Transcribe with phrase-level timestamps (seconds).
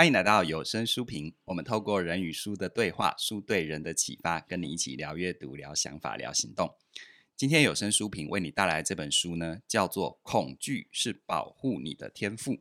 [0.00, 1.34] 欢迎来到有声书评。
[1.44, 6.74] 我们透过人与书的对话，书对人的启发，跟你一起聊阅读、聊想法、聊行动。
[7.36, 12.52] 今天有声书评为你带来这本书呢，叫做《恐惧是保护你的天赋》。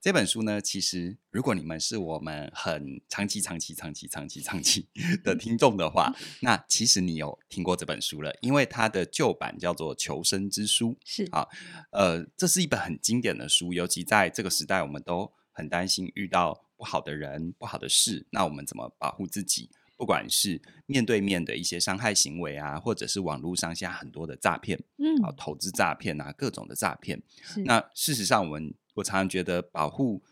[0.00, 4.86] 这本书呢，其实如果你们是我们很长期、长期、长期、长期、长期
[5.24, 10.92] 的听众的话，那其实你有听过这本书了，因为它的旧版叫做《求生之书》。
[11.04, 11.48] 是啊，
[11.90, 19.70] 呃，这是一本很经典的书，尤其在这个时代，我们都很担心遇到不好的人、不好的事，那我们怎么保护自己？
[19.96, 27.22] 不管是面对面的一些伤害行为啊，或者是网络上现在很多的诈骗，嗯，啊，投资诈骗啊，各种的诈骗。
[27.66, 30.22] 那事实上，我们我常常觉得保护，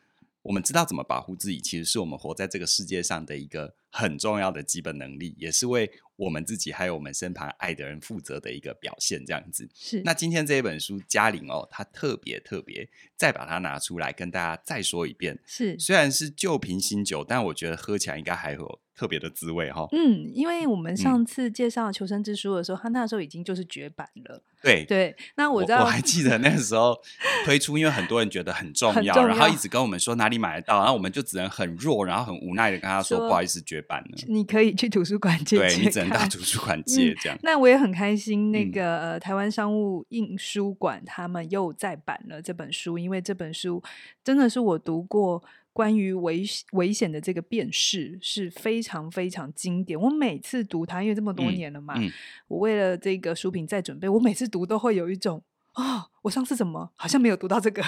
[0.40, 9.22] 我们知道怎么保护自己，其实是我们活在这个世界上的一个很重要的基本能力，也是为我们自己还有我们身旁爱的人负责的一个表现。
[9.26, 10.00] 这样子是。
[10.02, 15.38] 那今天这一本书，嘉玲哦，她特别特别再把它拿出来跟大家再说一遍。
[15.44, 18.80] 是，虽然是旧瓶新酒，但我觉得喝起来应该还有。
[18.98, 24.42] 特别的滋味哈，嗯，因为我们上次介绍《求生之书》的时候，嗯、他那时候已经就是绝版了。
[24.60, 27.00] 对对，那我知道我，我还记得那个时候
[27.44, 34.18] 推出，因为很多人觉得很重， 要，然后一直跟我们说哪里买得到，然后我们就只能很弱，然后很无奈的跟他说，说不好意思，绝版了。
[34.26, 37.40] 你可以去图书馆借，对，你只能到图书馆借这样、嗯。
[37.44, 43.82] 那我也很开心，那个、嗯呃、台湾商务印书馆他们又再版了这本书，因为这本书
[44.22, 45.42] 真的是我读过。
[45.70, 46.42] 关于危
[46.72, 50.00] 危险的这个辨识是非常非常经典。
[50.00, 52.12] 我每次读它，因为这么多年了嘛，嗯嗯、
[52.48, 55.40] 我为了这个书评在准备，我每次读都会有一种
[55.74, 57.80] 啊、哦，我上次怎么好像没有读到这个。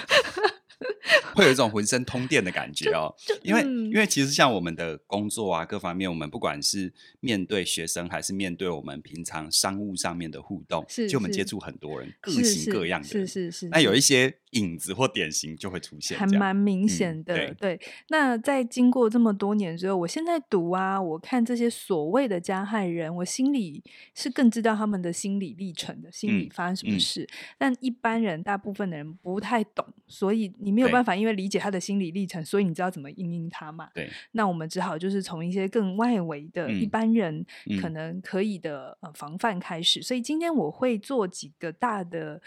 [1.35, 13.69] 会有一种浑身通电的感觉哦，因为、嗯、因为其实像我们的工作啊，各方面，我们不管是面对学生，还是面对我们平常商务上面的互动，是，就我们接触很多人，各型各样的，是是是，是。
[13.69, 17.77] 那有一些影子或典型就会出现，还蛮明显的、嗯对。
[17.77, 23.83] 对，那在经过这么多年之后，我现在读啊，我看这些所谓的加害人，我心里
[24.15, 27.23] 是更知道他们的心理历程的，心理发生什么事。
[27.23, 31.00] 嗯嗯、但一般人，大部分的人不太懂，所以你没有办法。
[31.17, 33.89] 因为理解他的心理历程，所以你知道怎么应应他嘛？
[33.95, 34.11] 对。
[34.33, 37.45] 那我们只好就是从一些更外围的一般人
[37.81, 40.03] 可能可以的呃防范开始。
[40.03, 42.41] 所以今天我会做几个大的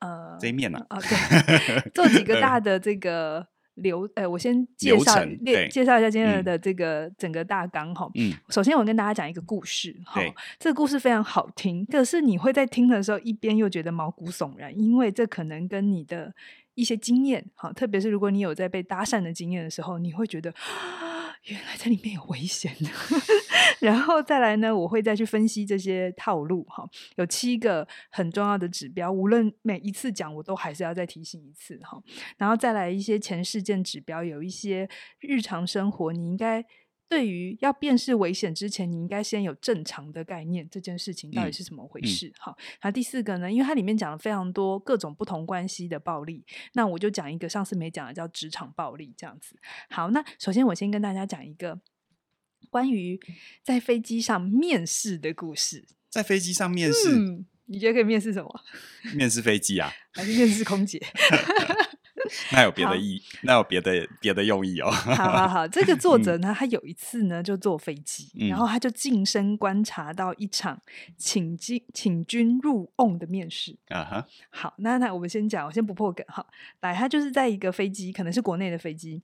[0.00, 8.10] 呃这一面嘛啊，对，做几个大 的这个流呃，我先介绍列介绍一下今天的这个整个大纲哈。
[8.14, 8.32] 嗯。
[8.48, 10.20] 首先我跟大家讲一个故事哈，
[10.58, 16.34] 这个故事非常好听，可是你会在听的时候一边又觉得毛骨悚然，因为这可能跟你的。
[16.80, 20.52] 一些经验，好，特别是如果你有在被搭讪的经验的时候，你会觉得
[21.44, 22.88] 原来这里面有危险的。
[23.80, 32.02] 然后再来呢，我会再去分析这些套路，哈，有七个很重要的指标，无论每一次讲，我都还是要再提醒一次，哈。
[32.38, 34.88] 然后再来一些前事件指标，有一些
[35.20, 36.64] 日常生活你应该。
[37.10, 42.32] 对于要辨识危险之前，你应该先有正常的概念，这件事情到底是怎么回事？
[42.38, 43.50] 好，那第四个呢？
[43.50, 46.44] 因为它里面讲了非常多各种不同关系的暴力，
[46.74, 49.56] 那我就讲一个上次没讲的，叫职场暴力这样子。
[49.88, 51.80] 好，那首先我先跟大家讲一个
[52.70, 53.18] 关于
[53.64, 55.88] 在飞机上面试的故事。
[56.08, 58.60] 在飞机上面试，嗯、你觉得可以面试什么？
[59.16, 59.92] 面试飞机啊？
[60.14, 61.00] 还是面试空姐？
[62.52, 64.90] 那有别的意，那有别的别的用意哦。
[65.16, 70.80] 好好好，这个作 者呢，他有一次呢就坐飞机，嗯，然后他就近身观察到一场
[71.16, 74.26] 请进请君入瓮的面试啊哈。
[74.50, 76.46] 好，那那我们先讲，我先不破梗哈。
[76.80, 79.22] 来，他就是在一个飞机，可能是国内的飞机。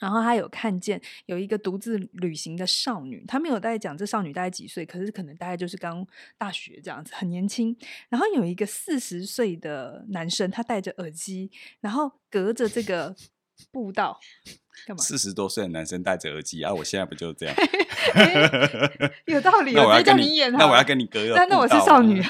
[0.00, 6.04] 然后他有看见有一个独自旅行的少女，他没有大概讲这少女大概几岁，可是可能大概就是刚
[6.36, 7.76] 大学这样子，很年轻。
[8.08, 11.50] 然后有一个四十岁的男生，他戴着耳机，
[11.80, 13.14] 然后隔着这个
[13.70, 14.18] 步道。
[14.86, 15.02] 干嘛？
[15.04, 16.72] 四十多岁的男生戴着耳机啊！
[16.72, 17.54] 我现在不就是这样？
[18.14, 20.52] 欸、有道理，我直接叫你演。
[20.52, 21.34] 那我要跟你隔个。
[21.34, 22.22] 那那我是少女。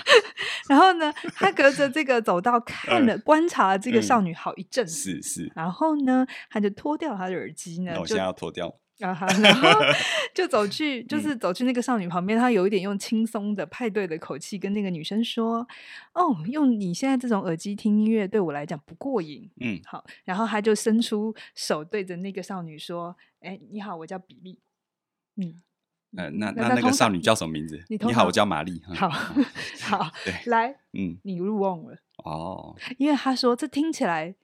[0.69, 4.87] 然后呢，他隔着这个走道 看了、嗯、观察了这个少女好一阵。
[4.87, 5.51] 是是。
[5.55, 7.93] 然后呢，他就脱掉他的耳机呢。
[7.95, 8.77] 那我现在要脱掉。
[9.01, 9.81] 啊哈，然后
[10.35, 15.67] 就走去，就是走去那个少女旁边，他有一点用轻松的派对的口气跟那个女生说
[16.13, 24.59] ：“哦，用你现在这种耳机听音乐对我来讲不过瘾。”嗯，好，然后他就伸出手对着那个少女说：“哎，你好，我叫比利。”
[25.41, 25.55] 嗯，
[26.17, 27.83] 呃，那那那个少女叫什么名字？
[27.89, 28.83] 你好，我叫玛丽。
[28.95, 34.35] 好好，对，来，嗯，你入瓮了哦，因为他说这听起来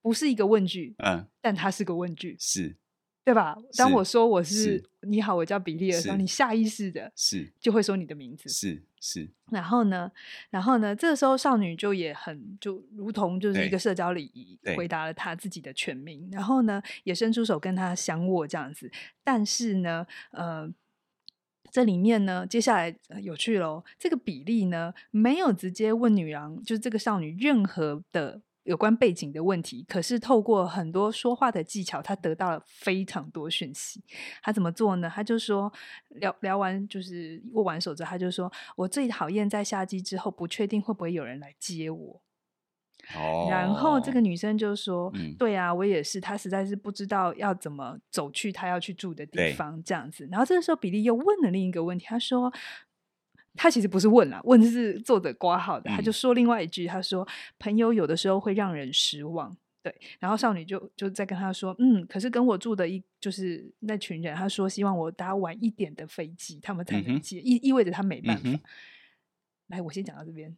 [0.00, 2.76] 不是一个问句，嗯，但它是个问句，是。
[3.26, 3.58] 对吧？
[3.76, 9.28] 当我说我是你好，我叫比利的时候，你下意识的是就会说你的名字，是是。
[9.50, 10.08] 然后呢，
[10.48, 16.28] 然后呢，这个时候少女就也很就如同就是一个社交礼仪，回答了她自己的全名。
[16.30, 18.88] 然后呢，也伸出手跟他相握这样子。
[19.24, 20.72] 但是呢，呃，
[21.72, 28.40] 这里面呢，接下来有趣喽，这个比利呢，没有直接问女郎，就是这个少女任何的。
[28.66, 34.02] 有关背景的问题，可是透过很多说话的技巧，他得到了非常多讯息。
[34.42, 35.10] 他怎么做呢？
[35.12, 35.72] 他就说
[36.08, 42.20] 聊聊完，就是握完手之后，他就说：“我最讨厌在下机之后不确定会不会有人来接我。”
[43.14, 46.20] 哦，然后这个女生就说：“嗯、对啊，我也是。
[46.20, 52.52] 她实在是不知道要怎么走去她要去住的地方，这样子。”然后这个时候，比利又问了另一个问题，他说。
[53.56, 57.26] 他其实不是问啦，问的是作者挂号的，他就说另外一句，他说
[57.58, 59.94] 朋友有的时候会让人失望，对。
[60.18, 68.42] 然后少女就就在跟他说，嗯，可是跟我住的一就是那群人，他说希望我搭晚一点的飞机，他们才能接，意、嗯、意味着他没办法。
[68.44, 68.60] 嗯、
[69.68, 70.54] 来，我先讲到这边。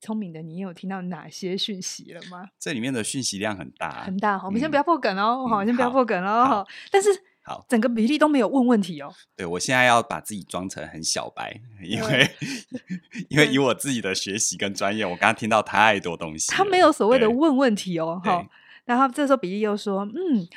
[0.00, 2.50] 聪明的你有听到哪些讯息了吗？
[2.58, 4.40] 这里面的讯息量很大，很大。
[4.44, 6.44] 我们先不要破梗哦，好、嗯，先不要破梗哦。
[6.44, 7.08] 好，但是。
[7.46, 9.14] 好，整个比利都没有问问题哦。
[9.36, 12.28] 对，我现在要把自己装成很小白，因为
[13.30, 16.50] 因为以我自己的学习跟专业，我刚刚听到太多东西。
[16.50, 18.44] 他没有所谓的问问题哦，哈。
[18.84, 20.48] 然后这时候比利又说：“嗯，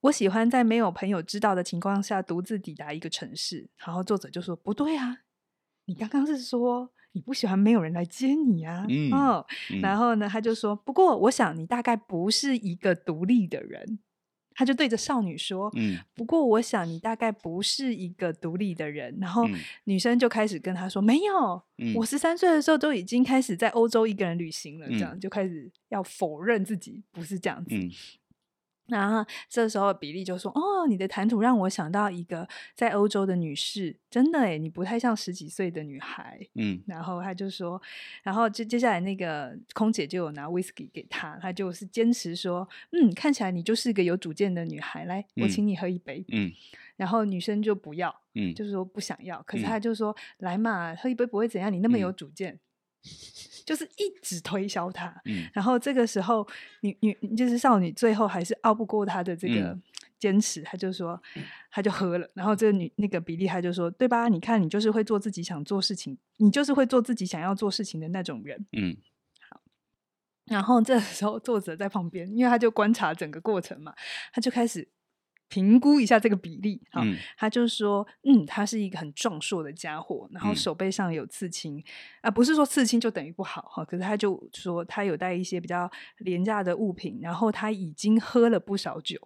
[0.00, 5.20] 我喜欢在没有朋友知道的情况下独自抵达一个城市。”然后作者就说：“不对啊，
[5.86, 9.46] 你刚刚是说你不喜欢没有人来接你啊？”嗯，哦，
[9.80, 13.98] 然后呢，他就说：“不过我想你大概不是一个独立的人。”
[14.54, 19.46] 他就对着少女说：“嗯，不过我想你大概不是一个独立的人。”然后
[19.84, 27.74] 女生就开始跟他说：“没有，嗯，我十三岁的时候都已经开始在欧洲一个人旅行了。”这样就开始要否认自己不是这样子。
[28.88, 37.80] 嗯然后这时候比利就说：“哦，你的谈吐让我想到一个在欧洲的女士，真的诶，你不太像十几岁的女孩。”嗯，然后他就说，
[38.22, 46.22] 然后接接下来那个空姐就有拿威士忌给他，他就是坚持说：“嗯，看起来你就是个有主见的女孩，来，我请你喝一杯。
[46.28, 46.52] 嗯”嗯，
[46.96, 52.60] 然后女生就不要，嗯，就是说不想要，可是他就说：“嗯、来嘛，喝一杯不会怎样，你那么有主见。
[53.04, 53.10] 嗯”
[53.64, 56.46] 就是一直推销他，嗯，然后这个时候，
[56.80, 59.78] 女女就是少女，最后还是拗不过他的这个
[60.18, 61.22] 坚持，他、嗯、就说，
[61.70, 62.28] 他就喝了。
[62.34, 64.28] 然后这个女那个比利，他就说，对吧？
[64.28, 68.94] 你看，你就是会做自己想做事情，你就是会做自己想要做事情的那种人，嗯。
[69.48, 69.62] 好，
[70.44, 73.94] 然后这时候作者在旁边，因为他就观察整个过程嘛，
[74.32, 74.86] 他就开始。
[75.48, 81.82] 评估一下这个比例，啊，嗯、他就说，嗯，他是一个很壮硕的家伙，然后手背上有刺青，
[82.22, 85.88] 啊、不是说刺青就等于不好哈，可是他就说他有带一些比较
[86.18, 89.16] 廉价的物品，然后他已经喝了不少酒，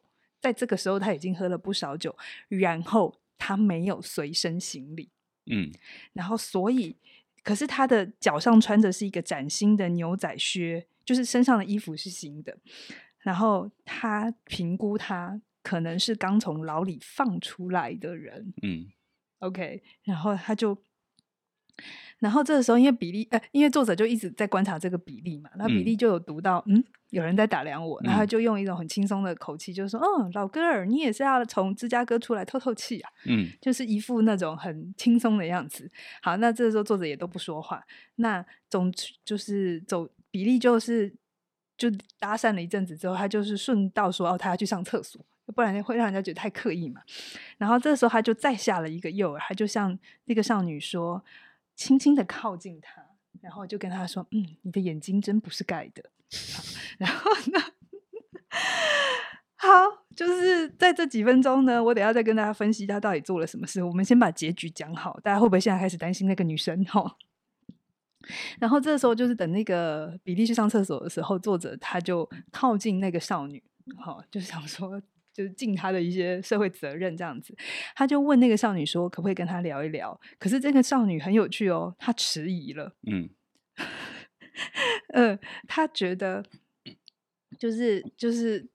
[0.40, 2.14] 在这个时候他已经喝了不少酒，
[2.48, 5.08] 然后他没有随身行李，
[5.46, 5.70] 嗯，
[6.12, 6.96] 然后所以，
[7.42, 12.58] 可是他的脚上穿的是一个崭新的牛仔靴，就是身上的衣服是新的，
[13.20, 15.40] 然后他评估他。
[15.62, 18.86] 可能是刚从牢里放出来的人，嗯
[19.40, 20.76] ，OK，然后他就，
[22.18, 35.90] 然后这个时候，因为比利，呃，因为作者就一直在观察这个比利嘛，那比利就有读到，嗯，嗯，有人在打量我，然后他就用一种很轻松的口气，就说，嗯，老哥儿，你也是要从芝加哥出来透透气啊，嗯，就是一副那种很轻松的样子。
[36.22, 37.84] 好，那这个时候作者也都不说话，
[38.16, 38.92] 那总
[39.24, 41.14] 就是走，比利就是
[41.76, 41.88] 就
[42.18, 45.24] 搭讪了一阵子之后，他就是顺道说，哦，他要去上厕所。
[45.52, 47.00] 不然会让人家觉得太刻意嘛。
[47.56, 51.24] 然后这时候他就再下了一个诱饵，他就向那个少女说，
[51.74, 53.02] 轻轻的靠近她，
[53.40, 56.10] 然后就跟她说：“嗯，你的眼睛真不是盖的。”
[56.98, 57.60] 然后呢，
[59.56, 59.68] 好，
[60.14, 63.82] 就是在这几分钟呢，我等下再跟大家分析他到底做了什么事。
[63.82, 66.84] 我们先把结局讲好，大家会不会现在开始担心那个女生？
[66.84, 67.16] 哈。
[68.58, 73.62] 然后这时候就是等那个比利去上厕所的时候，作者他就靠近那个少女，
[73.96, 75.00] 好，就想说。
[75.38, 77.54] 就是尽他的一些社会责任这样子，
[77.94, 82.96] 他就问那个少女说：“可不可以跟他聊一聊？”可是这个少女很有趣哦，她迟疑了。
[83.06, 83.30] 嗯，
[85.14, 86.44] 呃，她觉得
[87.56, 88.68] 就是就是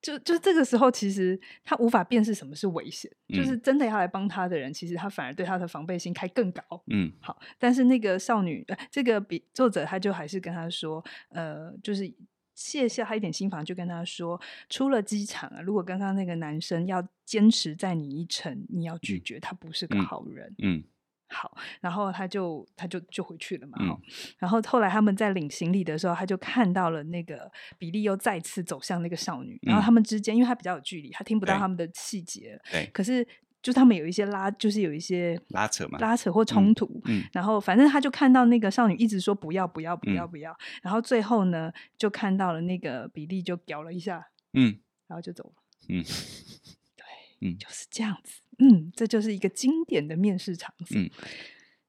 [0.00, 3.08] 就就这个时候，其实她无法辨识什么是危险。
[3.28, 6.62] 嗯，就是真的要来帮他的人，其实他反而对他的防备心开更高。
[6.88, 12.12] 嗯，好，但是那个少女，呃，这个比作者他就还是跟他说：“呃，就是。”
[12.54, 20.84] 卸下他一点心防，就跟他说：“出了机场啊，如果刚刚那个男生要坚持载你一程，你要拒绝，他不是个好人。”嗯，
[21.28, 23.78] 好，然后他就他就就回去了嘛。
[23.80, 23.98] 嗯、
[24.38, 29.58] 然后后来他们在领行李的时候，他就看到了那个比利又再次走向那个少女。
[29.62, 32.60] 然后他们之间，因为他比较有距离，他听不到他们的细节。
[32.70, 33.26] 对，可是
[33.62, 37.00] 就他们有一些拉，就是有一些拉扯嘛，拉扯或冲突。
[37.04, 40.50] 嗯嗯、然后反正他就看到那个少女一直说不要不要不要不要。
[40.52, 44.76] 嗯、然后最后呢，就看到了那个比利就屌了一下，嗯，
[45.06, 45.62] 然后就走了。
[45.88, 46.02] 嗯，
[46.96, 47.04] 对，
[47.40, 48.40] 嗯，就是这样子。
[48.58, 51.04] 嗯，这就是一个经典的面试场景。
[51.04, 51.10] 嗯，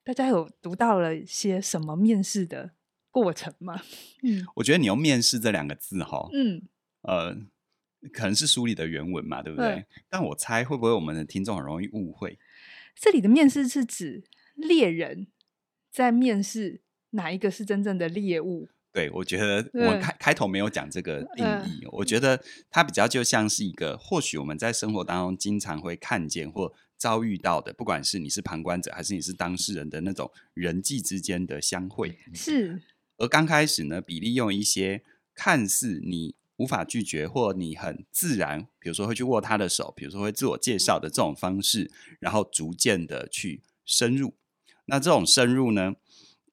[0.03, 2.72] 大家有读到了些什么面试的
[3.12, 3.82] 过程吗？
[4.24, 6.62] 嗯，我觉得你用“面试”这两个字，哈，嗯，
[7.01, 7.36] 呃，
[8.12, 9.67] 可能是书里的原文嘛，对不对？
[9.67, 12.38] 嗯，但我猜会不会我们的听众很容易误会？
[12.95, 14.24] 这里的面试是指
[14.55, 15.27] 猎人
[15.91, 16.81] 在面试
[17.12, 18.69] 哪一个是真正的猎物？
[18.91, 21.79] 对，我觉得我们开对开头没有讲这个定义。
[21.83, 32.19] 嗯、我觉得它比较就像是一个，或许我们在生活当中经常会看见或遭遇到的，不管是你是旁观者还是你是当事人的那种人际之间的相会。
[32.36, 32.83] 是。
[33.17, 35.01] 而刚开始呢，比利用一些
[35.33, 41.91] 看似你无法拒绝或你很自然，比如说会去握他的手，比如说会自我介绍的这种方式，
[42.22, 44.34] 然后逐渐的去深入。
[44.86, 45.96] 那这种深入呢，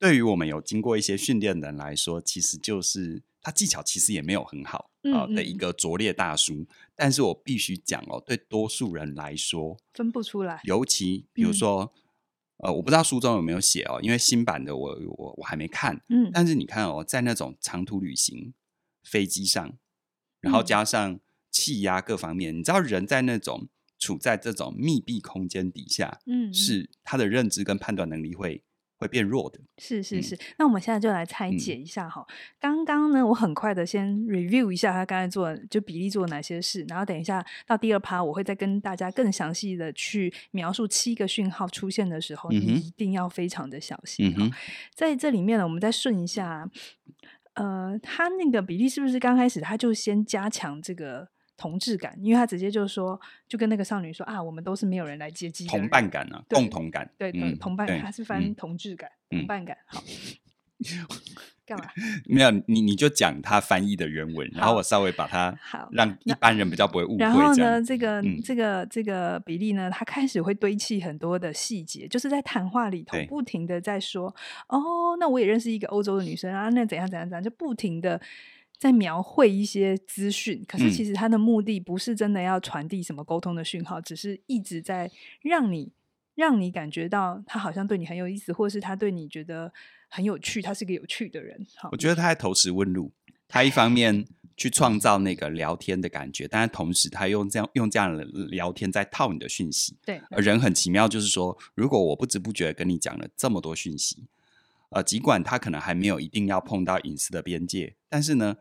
[0.01, 6.67] 对于我们有经过一些训练的人来说，其实就是他技巧其实也没有很好啊的一个拙劣大叔。
[6.97, 10.61] 但是我必须讲哦，对多数人来说分不出来。
[10.65, 11.93] 尤其比如说，
[12.59, 16.03] 嗯、呃，我不知道书中有没有写哦，因为新版的我我我还没看。
[16.09, 18.53] 嗯，但是你看哦，在那种长途旅行
[19.03, 19.79] 飞机上，
[20.41, 21.19] 然后加上
[21.51, 23.69] 气压各方面，嗯、你知道人在那种
[23.99, 28.63] 处在这种密闭空间底下，嗯，嗯，是他的认知跟判断能力会。
[29.01, 30.35] 会变弱的，是是是。
[30.35, 32.21] 嗯、那我们现在就来拆解一下哈。
[32.29, 44.35] 嗯、刚刚呢，我很快的先 review 一下他刚才做的，就比例做哪些事，然后等一下到第二趴，我会再跟大家更详细的去描述七个讯号出现的时候，嗯、你一定要非常的小心。
[44.37, 44.53] 嗯、
[44.95, 46.71] 在这里面呢，我们再顺一下，
[47.61, 51.29] 呃，他那个比例是不是刚开始他就先加强这个？
[51.61, 60.03] 同质感，因为他直接就说，就跟那个少女说啊，我们都是没有人来接机，同伴感啊，共同感，对，嗯、同伴感，他是翻同质感，嗯、同伴感，好，
[61.71, 61.85] 干嘛？
[62.27, 67.19] 没有，你你就讲他翻译的原文，然后我稍微把它好，让一般人比较不会误会。
[67.19, 74.35] 然后呢，这个、嗯、这个这个比利呢，他开始会堆砌很多的细节，就是在谈话里头不停的在说，
[74.69, 78.21] 哦，那我也认识一个欧洲的女生啊，那怎样怎样怎样，就不停的。
[78.79, 85.11] 在描绘一些资讯，可是其实他的目的不是真的要传递什么沟通的讯号，嗯、只是一直在
[85.43, 85.93] 让你
[86.35, 89.73] 让你感觉到他好像对你很有意思，或是他对你觉得
[90.09, 91.67] 很有趣，他是个有趣的人。
[91.93, 93.13] 我觉得他在投石问路，
[93.49, 99.97] 他一方面去创造那个聊天的感觉，但是同时他用这样用这样的聊天在套你的讯息。
[100.05, 104.25] 对，而人很奇妙，就是说，如果我不知不觉跟你讲了这么多讯息，
[104.91, 108.57] 呃，尽管他可能还没有一定要碰到隐私的边界，但是呢。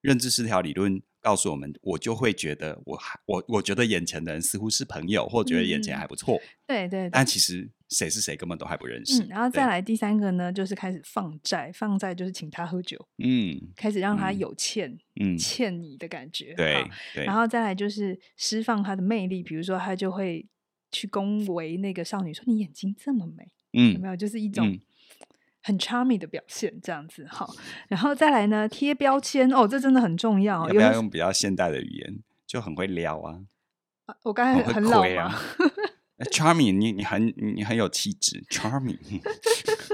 [0.00, 6.40] 认知失调理论告诉我们，我就会觉得我还我我觉得眼前的人似乎是朋友，或觉得眼前还不错。
[6.66, 9.22] 对对、嗯，但其实谁是谁根本都还不认识。
[9.24, 16.54] 嗯、然后再来第三个呢，就是开始放债，放债就是请他喝酒，嗯，开始让他有欠，嗯，欠你的感觉。
[16.54, 20.46] 对，然后再来就是释放他的魅力，比如说他就会
[20.90, 24.16] 去恭维那个少女说：“你眼睛这么美。”嗯，有没有？
[24.16, 24.78] 就是一种。
[25.60, 27.46] 嗯很 charming 的表现，这样子好，
[27.88, 30.66] 然后再来呢，贴标签哦，这真的很重要。
[30.68, 33.40] 要不要用比较现代的语言，就很会撩啊？
[34.06, 35.38] 啊我刚才很老啊。
[36.32, 38.98] Charming，你你很你很有气质，Charming。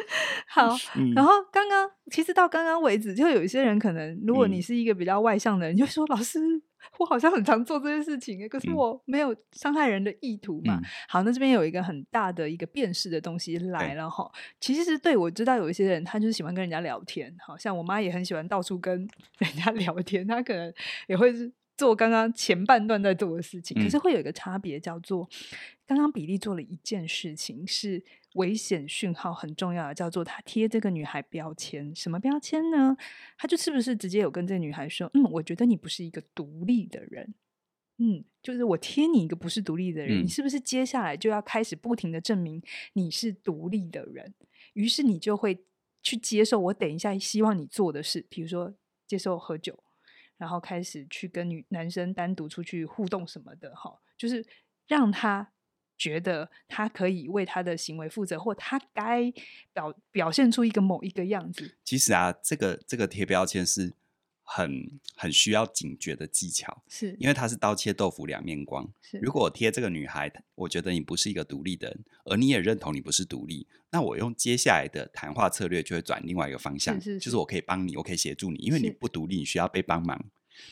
[0.49, 6.41] 好，嗯、然后刚刚其实到刚刚为止，就有一些人可能，如果你是一个比较外向的人，嗯、就说老师。
[6.99, 10.77] 我好像很常做这件事情，可是我没有伤害人的意图嘛。
[10.77, 14.31] 嗯、好，那这边有一个很大的一个辨识的东西来了哈。
[14.61, 19.07] 其实是对我知道有一些人，他就是喜欢跟人家聊天，好像我妈也很喜欢到处跟
[19.39, 20.73] 人家聊天，她可能
[21.09, 21.33] 也会
[21.77, 23.81] 做刚刚前半段在做的事情。
[23.81, 25.29] 嗯、可是会有一个差别，叫做
[25.87, 28.05] 刚刚比利做了一件事情是。
[28.37, 32.95] 危险讯号很重要的，叫做他贴这个女孩标签，什么标签呢？
[33.39, 37.33] 他就是不是直接有跟这个女孩说，嗯，我觉得你不是一个独立的人，
[37.97, 44.35] 嗯，就是我贴你一个不是独立的人，嗯、你是不是接下来就要开始不停的证明你是独立的人？
[44.75, 45.65] 于是你就会
[46.03, 48.75] 去接受我等一下希望你做的事，比如说
[49.07, 49.83] 接受喝酒，
[50.37, 54.47] 然后开始去跟女男生单独出去互动什么的，哈，就是
[54.87, 55.53] 让他。
[55.99, 59.33] 觉得他可以为他的行为负责，或他该
[59.73, 61.79] 表表现出一个某一个样子。
[61.83, 63.95] 其实啊，这个这个贴标签是
[64.49, 68.89] 很很需要警觉的技巧，是因为它是刀切豆腐两面光。
[69.03, 80.25] 是如果我贴这个女孩，我觉得你不是一个独立的人，而你也认同你不是独立，那我用接下来的谈话策略就会转另外一个方向，是是是就是我可以帮你，我可以协助你，因为你不独立，你需要被帮忙。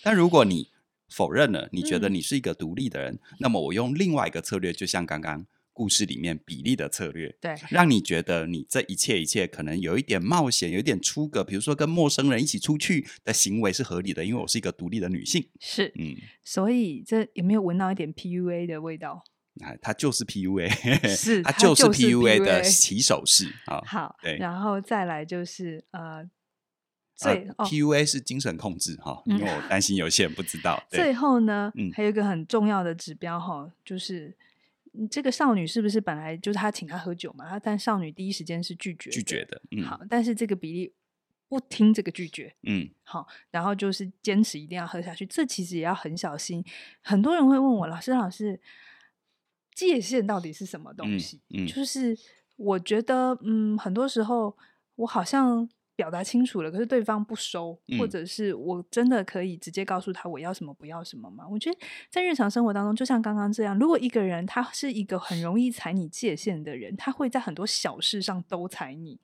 [0.02, 0.71] 但如果你
[1.09, 5.45] 否认了，你觉得你是一个独立的人，嗯，那么我用另外一个策略，就像刚刚。
[5.75, 15.49] 故事里面比例的策略，对，让你觉得你这一切一切可能有一点冒险，有一点出格，比如说跟陌生人一起出去的行为是合理的，因为我是一个独立的女性。
[15.59, 16.14] 是，嗯，
[16.45, 19.25] 所以这有没有闻到一点 PUA 的味道？
[19.61, 20.71] 啊，它就是 PUA，
[21.12, 23.83] 是，它就是 PUA 的起手式啊。
[23.85, 26.25] 好，对，然后再来就是呃，
[27.16, 30.81] 最、呃、PUA 是精神控制哈、因为我担心有些人不知道。
[30.88, 34.33] 最后呢，嗯，还有一个很重要的指标哈，就是。
[35.11, 37.49] 这个少女是不是本来就是他请她喝酒嘛？
[37.49, 39.61] 她但少女第一时间是拒绝拒绝的。
[39.71, 40.93] 嗯，好，但是这个比利
[41.49, 45.27] 不听这个拒绝，嗯，好，然后就是坚持一定要喝下去。
[45.27, 46.65] 这其实也要很小心。
[47.03, 48.61] 很多人会问我，老师，老师，
[49.75, 51.41] 界限到底是什么东西？
[51.51, 52.17] 嗯，嗯，就是
[52.57, 54.57] 我觉得，嗯，很多时候
[54.97, 55.69] 我好像。
[55.97, 61.47] 表达清楚了，可是对方不收，嗯，或者是我真的可以直接告诉他我要什么不要什么吗？
[61.49, 61.79] 我觉得
[62.11, 69.19] 在日常生活当中，就像刚刚这样，如果一个人他是一个很容易踩你界限的人，他会在很多小事上都踩你。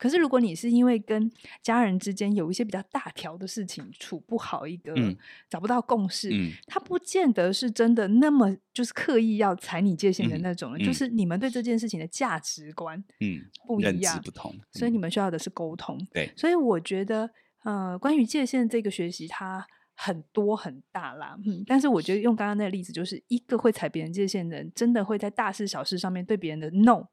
[0.00, 1.30] 可是，如果你是因为跟
[1.62, 5.14] 家人之间有一些比较大条的事情处不好，一个、嗯、
[5.50, 14.22] 找不到共识，嗯，他不见得是真的那么就是刻意要踩你界限的那种、就是你们对这件事情的价值观嗯不一样，
[14.72, 15.98] 所以你们需要的是沟通。
[16.12, 17.30] 对，所以我觉得
[17.64, 27.08] 呃，关于界限这个学习，它很多很大啦，嗯，但是我觉得用刚刚那个例子，就是一个会踩别人界限的人，真的会在大事小事上面对别人的 no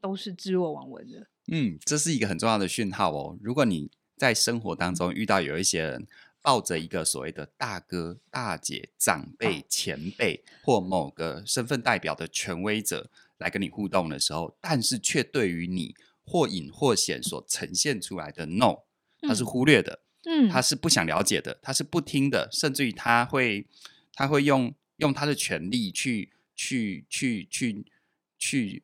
[0.00, 1.26] 都是置若罔闻的。
[1.48, 3.38] 嗯，这是一个很重要的讯号哦。
[3.42, 6.06] 如果你在生活当中遇到有一些人
[6.42, 18.78] 抱着一个所谓的大哥、大姐、长辈、前辈或某个身份代表的权威者来跟你互动的时候，但是却对于你或隐或显所呈现出来的 no，
[19.20, 23.66] 他是忽略的，嗯，他是不想了解的，他是不听的，甚至于他会
[24.14, 27.86] 他会用用他的权利去去去去
[28.38, 28.82] 去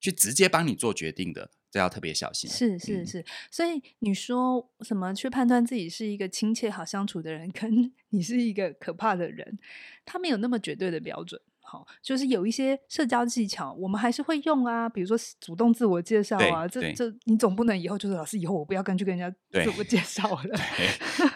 [0.00, 1.50] 去直接帮你做决定的。
[1.78, 2.50] 这要特别小心。
[2.50, 9.60] 是是是，所以你说什么去判断自己是一个亲切好相处的人， 跟你是一个可怕的人，
[10.04, 11.40] 他没有那么绝对的标准。
[11.60, 20.58] 好，就是有一些社交技巧，我们还是会用啊，比如说主动自我介绍啊，这这你总不能以后就是老师以后我不要跟去跟人家自我介绍了。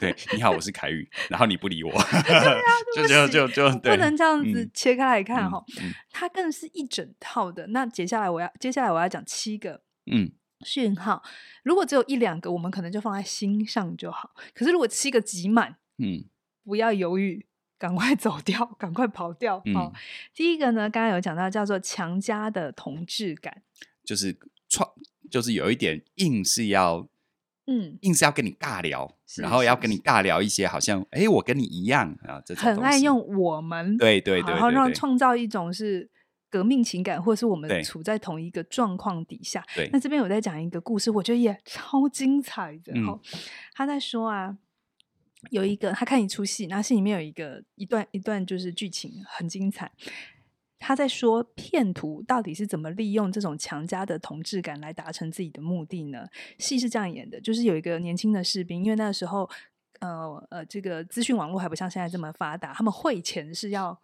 [0.01, 1.93] 对，对， 你好，我是凯宇，然后你不理我，
[2.27, 2.61] 对啊，
[2.97, 5.63] 就就就就不能这样子切开来看哈、
[6.11, 7.67] 它更是一整套的。
[7.67, 9.83] 那接下来我要接下来我要讲七个。
[10.07, 10.33] 嗯，
[10.65, 11.23] 讯号
[11.63, 14.31] 如果只有一两个，我们可能就放在心上就好。
[14.55, 16.25] 可是如果七个挤满，嗯，
[16.65, 17.47] 不要犹豫，
[17.79, 19.63] 赶快走掉，赶快跑掉。
[19.65, 19.93] 嗯、哦，
[20.35, 23.63] 第一个呢，刚刚有讲到叫做强加的同质感，
[24.05, 24.37] 就是
[24.69, 24.89] 创，
[25.31, 27.09] 就是有一点硬是要，
[27.67, 36.11] 嗯，硬是要跟你尬聊，然后要跟你尬聊一些好像，哎，我跟你一样啊，这种很爱用我们，对对对，对，然后让创造一种是。
[36.53, 39.65] 革命情感，或者是我们处在同一个状况底下。
[39.75, 42.93] 对，那这边我在讲一个故事，我觉得也超精彩的。
[43.07, 43.21] 哈、嗯，
[43.73, 44.59] 他在说啊，
[45.49, 49.91] 有一个他看一出戏，那戏里面有一个一段一段就是剧情很精彩。
[50.79, 56.27] 他在说骗徒到底是怎么利用这种强加的同志感来达成自己的目的呢？
[56.59, 59.49] 戏是这样演的，就是有一个年轻的士兵，因为那个时候
[60.01, 63.99] 呃呃，这个资讯网络还不像现在这么发达，他们汇钱是要。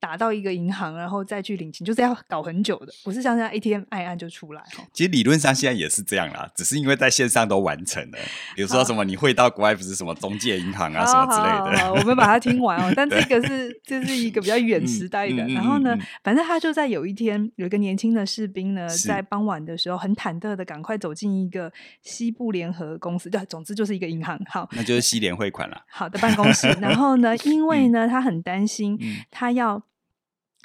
[0.00, 4.62] 打到一个银行，然后再去领钱，就是要搞很久的，不是像现在 ATM 按一按就出来。
[4.92, 8.18] 其实理论上现在也是这样啦，只是因为在线上都完成了。
[8.54, 11.58] 比如说什么你会到国外，不是什么中介银行啊什么之类的。
[11.58, 12.92] 好好好好，我们把它听完哦。
[12.96, 15.36] 但这个是这是一个比较远时代的。
[15.48, 24.38] 然后呢，反正他就在有一天，有一个年轻的士兵呢，在傍晚的时候很忐忑的赶快走进一个西部联合公司，对，总之就是一个银行。
[24.48, 25.82] 好，那就是西联汇款了。
[25.90, 26.68] 好的办公室。
[26.80, 28.98] 然后呢， 因为呢，他很担心，
[29.30, 29.82] 他要。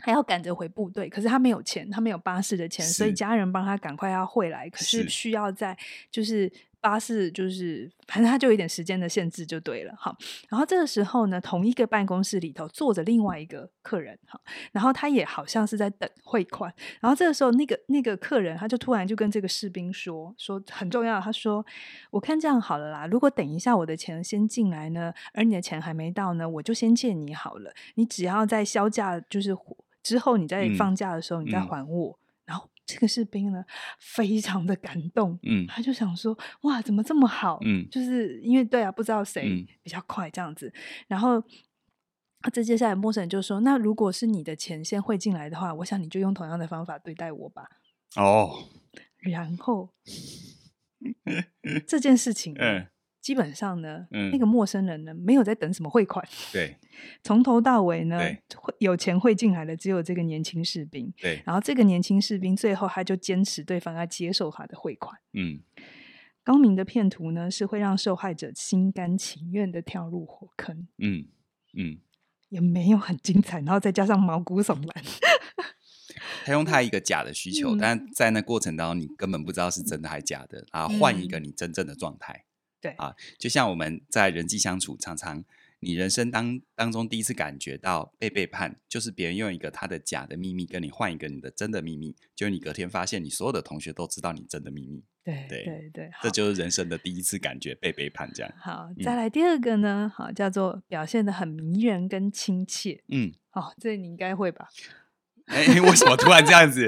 [0.06, 4.70] 还要赶着回部队，可是他没有钱，他没有巴士的钱，所以家人帮他赶快要汇来。
[4.70, 5.78] 可是需要在
[6.12, 9.94] 就是巴士，就是反正他就有一点时间的限制就对了。
[9.98, 10.14] 好，
[10.50, 14.38] 然后这个时候呢，同一个办公室里头坐着另外一个客人，哈，
[14.74, 16.74] 然后他也好像是在等汇款。
[17.00, 21.66] 然后这个时候，那个那个客人他就突然就跟这个士兵说说很重要，他说
[22.12, 27.74] ：“我看这样好了啦，如果等一下我的钱先进来呢，而你的钱还没到呢，我就先借你好了。
[27.96, 29.56] 你只要在销假就是。”
[30.04, 32.12] 之后你在放假的时候，你再还我。
[32.12, 33.64] 嗯、然后这个士兵呢，
[34.00, 37.58] 非常的感动，嗯，他就想说，哇，怎么这么好？
[37.64, 40.68] 嗯，就是因为对啊，不知道谁比较快这样子。
[40.68, 40.74] 嗯、
[41.08, 41.42] 然后，
[42.52, 47.64] 这接下来陌生人就说，那如果是你的钱先汇进来的话，我想你就用同样的方法对待我吧。
[48.18, 48.68] 哦，
[49.22, 49.94] 然后
[51.88, 52.88] 这件事情，嗯。
[53.24, 56.24] 基本上呢，嗯、那个陌生人呢，没有在等什么汇款。
[56.52, 56.76] 对，
[57.24, 58.38] 从头到尾呢，对
[58.80, 61.12] 有钱汇进来的只有这个年轻士兵。
[61.22, 65.18] 对，然后这个年轻士兵最后他就坚持对方要接受他的汇款。
[65.32, 65.62] 嗯，
[66.44, 70.86] 高明的骗徒呢，是会让受害者心甘情愿的跳入火坑。
[70.98, 71.28] 嗯
[71.78, 72.00] 嗯，
[72.50, 75.04] 也没有很精彩，然后再加上毛骨悚然。
[76.46, 82.44] 他用他一个假的需求，嗯、但在那过程当中，你根本不知道是真的还是假的，然后换一个你真正的状态。
[82.84, 85.44] 对啊，就像我们在人际相处，常常
[85.80, 95.02] 你人生当当中第一次感觉到被背叛，就是别人用一个他的假的秘密跟你换一个你的真的秘密，就你隔天发现你所有的同学都知道你真的秘密。
[95.24, 98.30] 对对对，对这就是人生的第一次感觉被背叛。
[98.36, 103.02] 这样 好，再来第二个呢，好叫做表现的很迷人跟亲切。
[103.08, 104.68] 嗯，哦，这你应该会吧？
[105.46, 106.88] 哎，为什么突然这样子？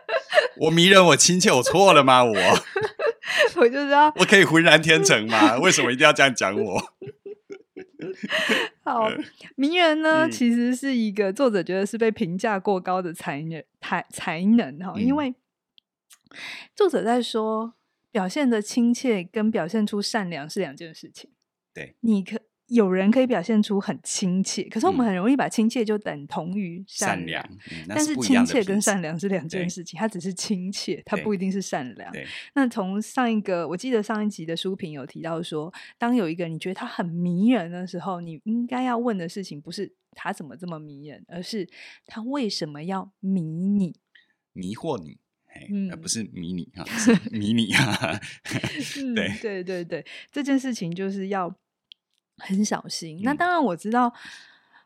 [0.60, 2.24] 我迷人，我亲切，我错了吗？
[2.24, 2.34] 我。
[3.56, 5.58] 我就知道，我可以浑然天成吗？
[5.58, 6.80] 为什么一定要这样讲我？
[8.84, 9.08] 好，
[9.56, 15.34] 名人呢，嗯、其实是一个作者觉得是被评价过高的才能，才才能哈，因为
[16.74, 17.74] 作者在说，
[18.10, 21.30] 表现的亲切跟表现出善良是两件事情。
[21.74, 22.40] 对，你可。
[22.68, 27.48] 有人可以表现出很亲切，可是我们很容易把亲切就等同于善良。
[27.86, 32.12] 但是亲切跟善良是两件事情，它只是亲切，它不一定是善良。
[32.54, 41.68] 那从上一个，我记得上一集的书评有提到说，当有一个你觉得他很迷人的时候，你应该要问的事情不是他怎么这么迷人，而是
[42.06, 43.94] 他为什么要迷你、
[44.52, 45.18] 迷惑你，
[45.70, 48.18] 嗯、而不是迷你哈，是迷你哈。
[49.14, 51.54] 对、嗯、对对对，这件事情就是要。
[52.38, 53.20] 很小心。
[53.22, 54.12] 那当然，我知道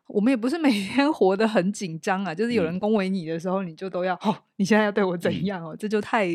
[0.06, 2.34] 我们也不是每天 活得很紧张啊。
[2.34, 5.76] 就是有人恭维你的时候，你就都要哦，你现在要对我怎样哦？
[5.76, 6.26] 这就太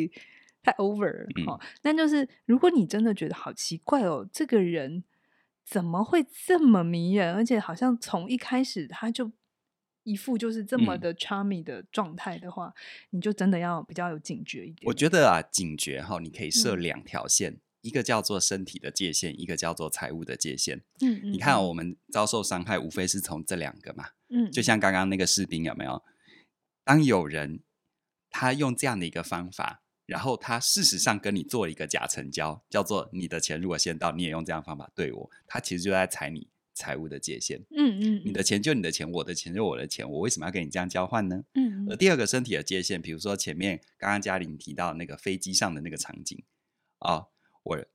[0.64, 1.60] 太 over 了哦。
[1.82, 5.04] 但就是如果你真的觉得好奇怪哦，这个人
[5.66, 7.34] 怎么会这么迷人？
[7.34, 9.32] 而且好像从一开始他就
[10.04, 12.74] 一副就是这么的 charming 的状态的话，
[13.10, 14.86] 你就真的要比较有警觉一点。
[14.86, 17.58] 我觉得啊，警觉哈，你可以设两条线。
[17.86, 20.82] 嗯一个叫做身体的界限，一个叫做财务的界限。
[21.02, 24.10] 嗯，嗯，你看我们遭受伤害，无非是从这两个嘛。
[24.30, 26.04] 嗯，就像刚刚那个士兵有没有？
[26.84, 27.60] 当有人
[28.32, 37.60] 他用这样的一个方法，然后他事实上跟你做了一个假成交，叫做你的钱如果先到，你也用这样的方法对我，他其实就在踩你财务的界限。
[37.70, 41.44] 嗯，嗯嗯，你的钱就你的钱，我的钱就我的钱，我为什么要跟你这样交换呢？
[41.54, 46.44] 嗯，嗯，而第二个身体的界限，比如说前面刚刚嘉玲提到那个飞机上的那个场景
[46.98, 47.14] 啊。
[47.14, 47.28] 哦
[47.66, 47.86] 我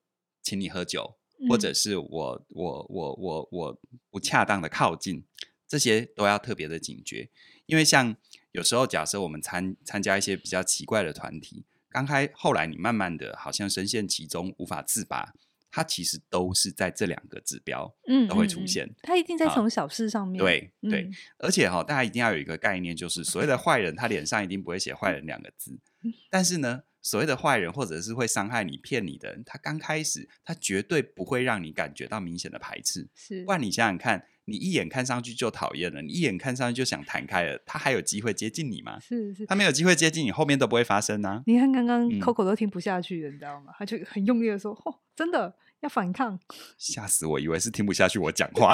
[0.43, 1.17] 请你喝酒，
[1.49, 3.81] 或者是我我我我我
[4.11, 5.25] 不恰当的靠近，
[5.69, 7.31] 这些都要特别的警觉，
[7.67, 8.17] 因为像
[8.51, 15.33] 有时候假设我们参参加一些比较奇怪的团体，刚开后来你慢慢的好像深陷其中无法自拔，
[15.71, 25.79] 它其实都是在这两个指标，嗯，都会出现，嗯嗯嗯，它一定在从小事上面，对对，嗯、而且哈、哦，大家一定要有一个概念，就是所谓的坏人，他脸上一定不会写坏人两个字，
[26.29, 26.83] 但是呢。
[27.03, 33.09] 所谓的坏人，或者是会伤害你、骗你的人，他刚开始，他绝对不会让你感觉到明显的排斥。
[33.15, 38.99] 是，不然你想想看，你一眼看上去就讨厌了，你一眼看上去就想弹开了，他还有机会接近你吗？
[39.01, 41.43] 是是，他没有机会接近你，后面都不会发生啊。
[41.47, 43.73] 你看刚刚 Coco 都听不下去了，嗯、你知道吗？
[43.79, 46.39] 他就很用力的说：“哦，真的。”要反抗，
[46.79, 47.41] 吓死我！
[47.41, 48.73] 以为是听不下去我讲话。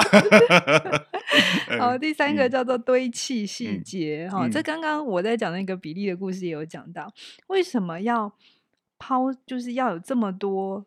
[1.79, 7.13] 好，第三个叫做堆砌细节哈，这刚刚我在讲那个比利的故事也有讲到，
[7.47, 8.33] 为什么要
[8.97, 10.85] 抛，就是要有这么多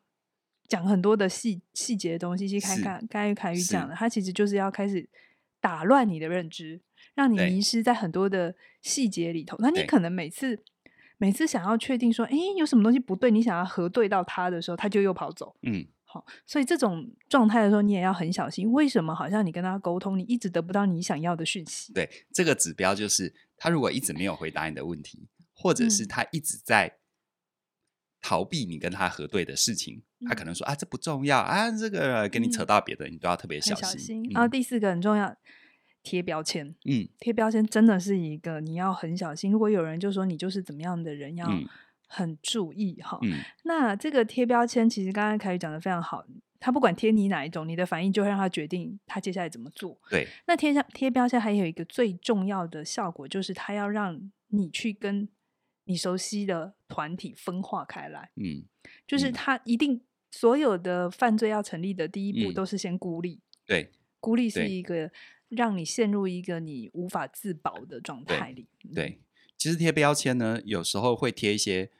[0.68, 2.98] 讲很多的细细节的东西去看看。
[3.08, 5.08] 刚才凯宇讲的，他其实就是要开始
[5.60, 6.80] 打乱你的认知，
[7.14, 9.56] 让你迷失在很多的细节里头。
[9.60, 10.62] 那你可能每次。
[11.22, 15.54] 每次想要确定说，哎，有什么东西不对，你想要核对到他的时候，他就又跑走。
[15.60, 18.70] 嗯，好，所以这种状态的时候，你也要很小心。
[18.72, 19.14] 为什么？
[19.14, 21.92] 好像你跟他沟通，你一直得不到你想要的讯息。
[21.92, 26.96] 对，这个指标就是他如果一直没有回答你的问题，或者是他一直在
[28.20, 33.84] 逃避你跟他核对的事情，嗯、他可能说啊，这不重要啊，这个跟你扯到别的，嗯、你都要特别小心。
[33.84, 34.30] 小心。
[34.32, 35.36] 然后第四个很重要。
[36.02, 39.52] 贴标签，嗯，贴标签真的是一个你要很小心。
[39.52, 41.46] 如果有人就说你就是怎么样的人，要
[42.12, 43.18] 很注意哈。
[43.22, 46.26] 嗯，那这个贴标签其实刚刚凯宇讲的非常好，
[46.58, 49.96] 他不管贴你哪一种，你的反应就会让他决定他接下来怎么做。
[50.10, 55.28] 对，那贴上贴标签还有一个最重要的效果，就是他要让你去跟
[55.84, 58.30] 你熟悉的团体分化开来。
[58.34, 58.64] 嗯，
[59.06, 60.00] 就是他一定
[60.32, 63.40] 所有的犯罪要成立的第一步都是先孤立。
[63.64, 65.10] 对，孤立是一个
[65.48, 68.68] 让你陷入一个你无法自保的状态里。
[68.92, 69.20] 对，
[69.56, 71.90] 其实贴标签呢，有时候会贴一些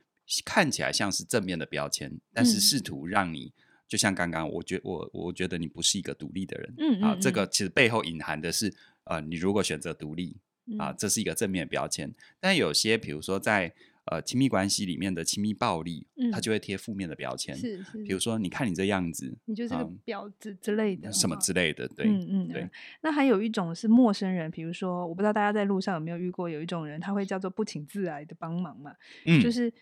[0.44, 3.52] 看起来像是正面的标签，但是试图让你。
[3.88, 10.36] 就像刚刚，我觉我我觉得你不是一个独立的人，嗯，啊，这个其实背后隐含的是，呃，你如果选择独立，
[10.78, 12.14] 啊，这是一个正面的标签。
[12.38, 18.04] 但有些，比如说在呃亲密关系里面的亲密暴力，嗯，它就会贴负面的标签，是是。
[18.04, 22.70] 比如说，你看你这样子，你就是个婊子之类的，嗯，什么之类的，对，嗯嗯，对。
[23.02, 28.94] 那还有一种是陌生人，比如说，我不知道大家在路上有没有遇过，有一种人，他会叫做不请自来的帮忙嘛，
[29.26, 29.72] 嗯，就是。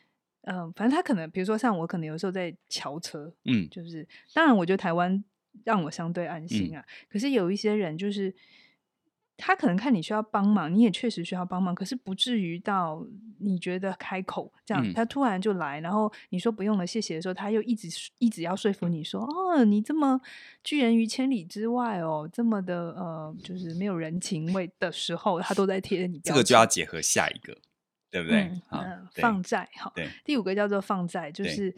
[0.49, 5.23] 嗯、呃，反正他可能，比如说像我，可能有时候在桥车，嗯，就是当然，我觉得台湾
[5.65, 6.81] 让我相对安心啊。
[6.81, 8.35] 嗯、可是有一些人，就是
[9.37, 13.07] 他可能看你需要帮忙，你也确实需要帮忙，可是不至于到
[13.41, 20.21] 你觉得开口这样，嗯、他突然就来，然后你说不用了，谢谢的时候，他又一直一直要说服你说，哦，你这么
[20.65, 26.19] 拒人于千里之外哦，这么的呃，就是没有人情味的时候，他都在贴你。
[26.21, 27.59] 这个就要结合下一个。
[28.11, 28.51] 对不对？
[29.15, 29.69] 放债
[30.25, 31.75] 第五个叫做放债，就是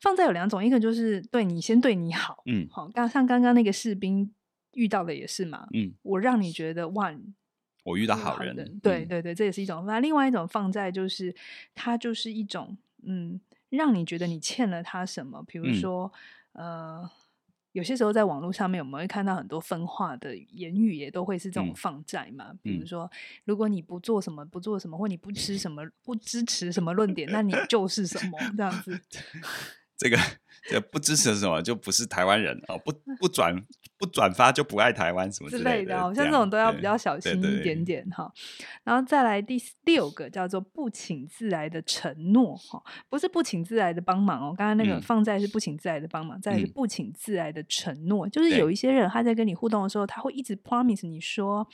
[0.00, 4.32] 放债有两种，一个就是对你先对你好，嗯，好，刚像刚刚那个士兵
[4.72, 7.12] 遇到的也是嘛，嗯，我让你觉得哇，
[7.84, 9.84] 我遇到好人，对对对，这也是一种。
[9.86, 11.34] 那另外一种放债就是，
[11.74, 16.12] 它就是一种，嗯，让你觉得你欠了他什么，比如说，
[16.52, 17.10] 呃。
[17.72, 22.46] 有些时候在网络上面，我们会看到很多分化的言语，也都会是这种放债嘛。
[22.50, 23.10] 嗯、比如说，
[23.44, 29.00] 如果你不做什么，不做什么，或你不吃什么，不支持什么论点，那你就是什么这样子。
[30.02, 30.18] 这个。
[30.70, 33.52] 这不支持什么就不是台湾人哦，不不转
[33.98, 38.32] 不转发就不爱台湾什么之类的，像这种都要比较小心一点点哈。
[38.84, 44.54] 然后再来第六个叫做不请自来的承诺哈，不是不请自来的帮忙哦。
[44.56, 51.68] 刚刚那个放在是不请自来的帮忙，嗯、再来是不请自来的承诺，嗯、就是有一些人他在跟你互动的时候，他会一直 promise 你说。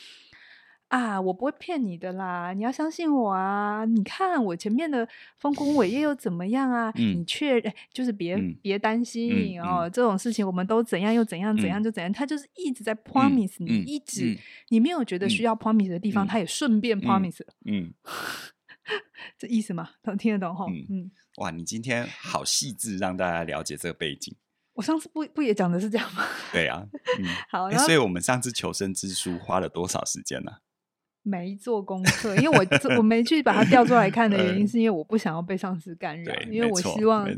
[0.89, 2.53] 啊，我不会骗你的啦！
[2.55, 3.85] 你要相信我啊！
[3.85, 5.07] 你看我前面的
[5.39, 6.91] 丰功伟业又怎么样啊？
[6.97, 7.61] 嗯、你却
[7.93, 12.11] 就是别、嗯、别担心、嗯、哦，嗯、这种事情我们都怎样又怎样怎样就怎样。
[12.11, 14.39] 嗯、他就是一直在 promise 你，嗯、一直、嗯、
[14.71, 17.85] 你没有觉得需要 promise 的地方，嗯、他也顺便 promise 嗯。
[17.85, 17.95] 嗯，
[19.39, 19.91] 这意思吗？
[20.05, 20.65] 能听得懂哈？
[20.71, 24.35] 嗯，嗯哇，你今天好细致，让大家了解这个背景。
[24.73, 26.25] 我上次不不也讲的是这样吗？
[26.51, 26.87] 对啊。
[27.19, 30.59] 嗯、 好，所以我们上次求生之书花了多少时间呢、啊？
[31.29, 37.29] 没做功课，因为我我没去把它调出来看的原因，是因为我不想要被上司干扰，因为我希望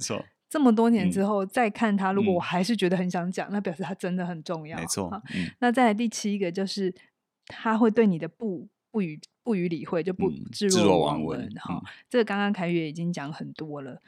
[0.48, 4.79] 这么多年之后再看他，如果我还是觉得很想讲，那表示他真的很重要。
[4.79, 5.11] 没错，
[5.59, 6.94] 那再来第七个就是
[7.46, 11.48] 他会对你的不不予不予理会，就不置若罔闻。
[11.57, 14.00] 哈，这个刚刚凯宇已经讲很多了，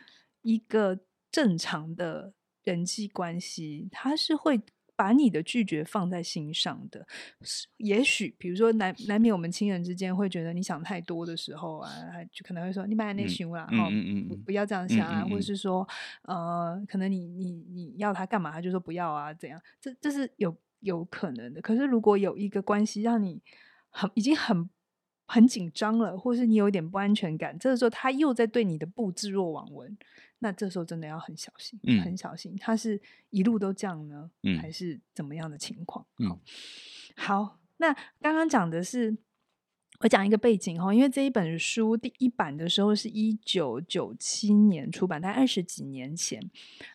[0.42, 2.33] 一个正常的
[2.64, 4.61] 人际关系，他是会。
[4.94, 7.07] 把你的拒绝放在心上的，
[7.78, 11.90] 也许比如说难难免我们亲人之间会觉得你想太多的时候啊，
[12.31, 15.87] 就可能会说你买那熊啦，哈、嗯，不不要这样想啊，或者是说
[16.22, 19.61] 呃，可能你你你要他干嘛，他就说不要啊，怎样？
[19.81, 21.61] 这这是有有可能的。
[21.61, 23.40] 可是如果有一个关系让你
[23.90, 24.68] 很已经很
[25.26, 29.96] 很紧张了，或是你有一点不安全感，这个时候他又在对你的不置若罔闻。
[30.42, 32.55] 那这时候真的要很小心，嗯、很小心。
[32.57, 33.00] 他是
[33.31, 36.05] 一路都这样呢，嗯、还是怎么样的情况？
[36.18, 36.38] 嗯、
[37.16, 39.16] 好，那刚刚讲的是。
[40.03, 46.41] 我讲一个背景哈，因为这一本书第一版的时候是一九九七年出版，大概二十几年前。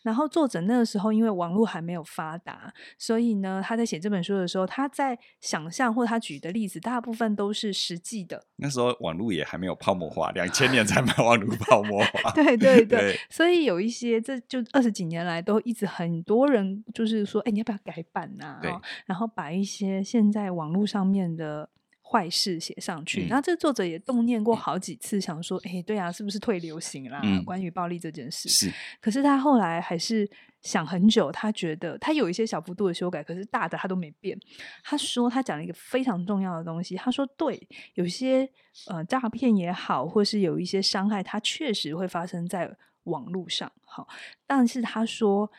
[0.04, 8.46] 然后作者那个时候因为网络还没有发达，所以呢，他在写这本书的时候，他在想象或他举的例子，大部分都是实际的。
[8.58, 12.32] 那时候网络也还没有泡沫化，两千年才买网络泡沫化。
[12.36, 18.60] 对对对，对所以有一些这就二十几年来都一直很多人就是说，哎，你要不要改版呐？
[18.62, 18.70] 对
[19.06, 21.70] 然后把一些现在网络上面的。
[22.10, 27.20] 坏事写上去，嗯、然后这个作者也动念过好几次，想说，哎、欸，对啊，是不是退流行啦？
[27.24, 28.72] 嗯、关于暴力这件事，是。
[29.02, 30.30] 可是他后来还是
[30.62, 34.40] 想很久，他觉得他有一些小幅度的修改，可是大的他都没变。
[34.84, 38.50] 他说他讲了一个非常重要的东西，他说，对，有些
[38.88, 44.08] 呃诈骗也好，或是有一些伤害，它确实会发生在网络上，好，
[44.46, 45.52] 但是他说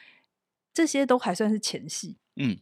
[0.73, 2.59] 这些都还算是前戏，嗯。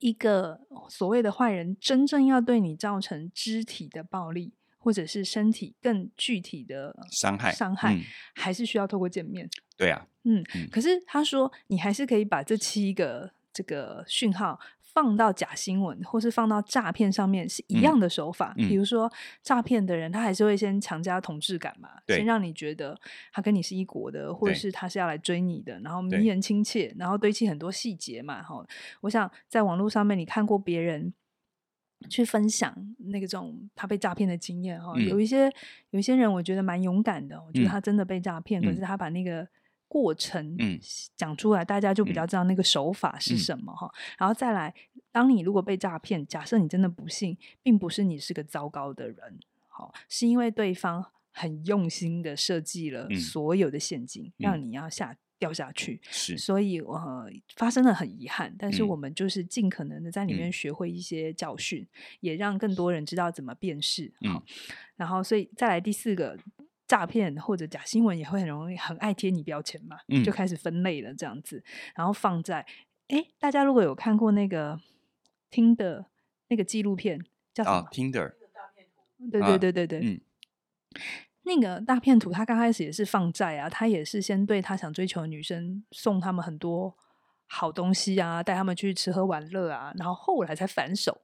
[0.00, 8.02] 一个所谓的坏人，真正要对你造成肢体的暴力，或者是身体更具体的伤害，伤害、嗯、
[8.34, 9.48] 还是需要透过见面。
[9.76, 14.58] 对啊，嗯，嗯可是他说，你还是可以把这七个这个讯号
[14.92, 18.52] 放到假新闻或是放到诈骗上面是一样的手法。
[18.56, 19.10] 比如说
[19.42, 22.98] 诈骗的人，他还是会先强加统治感嘛，先让你觉得
[23.32, 28.42] 他跟你是一国的，或者是他是要来追你的，然后迷人亲切，然后堆砌很多细节嘛。
[28.42, 28.64] 哈，
[29.02, 31.12] 我想在网络上面，你看过别人
[32.08, 35.50] 去分享那个种他被诈骗的经验哈，嗯、有一些
[35.90, 39.46] 有一些人我觉得蛮勇敢的，我觉得他真的被诈骗，嗯、可是他把那个。
[39.90, 40.56] 过程
[41.16, 43.88] 讲出来，嗯、大家就比较知道那个手法是什么哈。
[43.88, 44.72] 嗯、然后再来，
[45.10, 56.00] 当你如果被诈骗，假设你真的不幸，并不是你是个糟糕的人，好，是因为对方很用心的设计了所有的陷阱，嗯、让你要下掉下去。
[56.08, 61.88] 是，所以呃，发生了很遗憾，但是我们就是尽可能的在里面学会一些教训，嗯、
[62.20, 64.12] 也让更多人知道怎么辨识。
[64.20, 64.40] 嗯，
[64.94, 66.38] 然后所以再来第四个。
[66.90, 71.62] 诈骗或者假新闻也会很容易很爱贴你标签嘛，嗯、就开始分类了这样子，
[71.94, 72.66] 然后放在
[73.06, 74.80] 哎，大家如果有看过那个
[75.50, 76.06] 听的
[76.48, 77.24] 那个纪录片
[77.54, 77.86] 叫什么？
[77.92, 78.32] 听的、哦，
[79.30, 80.20] 对对对对对，啊嗯、
[81.44, 86.96] 那个大骗图他刚开始也是放债啊，他也是先对他想追求的女生送他们很多
[87.46, 91.20] 好东西啊，带他们去吃喝玩乐啊，然后后来才反手。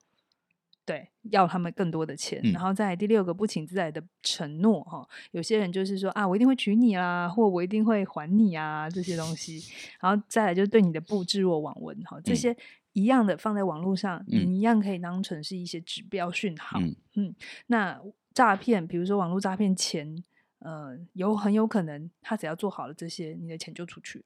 [0.87, 9.61] 对，要他们更多的钱，嗯、然后再来第六个不请自来的承诺哈，有些人就是说啊，我一定会娶你啦，或我一定会还你啊这些东西，
[10.01, 12.57] 然后再来就是对你的不置若罔闻哈，这些
[12.93, 16.79] 一样的放在网络上，你、嗯、一样可以当成是一些指标讯号。
[16.81, 17.35] 嗯，嗯，
[17.67, 18.01] 那
[18.33, 20.23] 诈骗，比如说网络诈骗钱，
[20.61, 24.25] 呃，有很有可能他只要做好了这些，你的钱就出去了。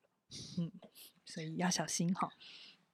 [0.58, 0.70] 嗯，
[1.24, 2.28] 所以要小心哈。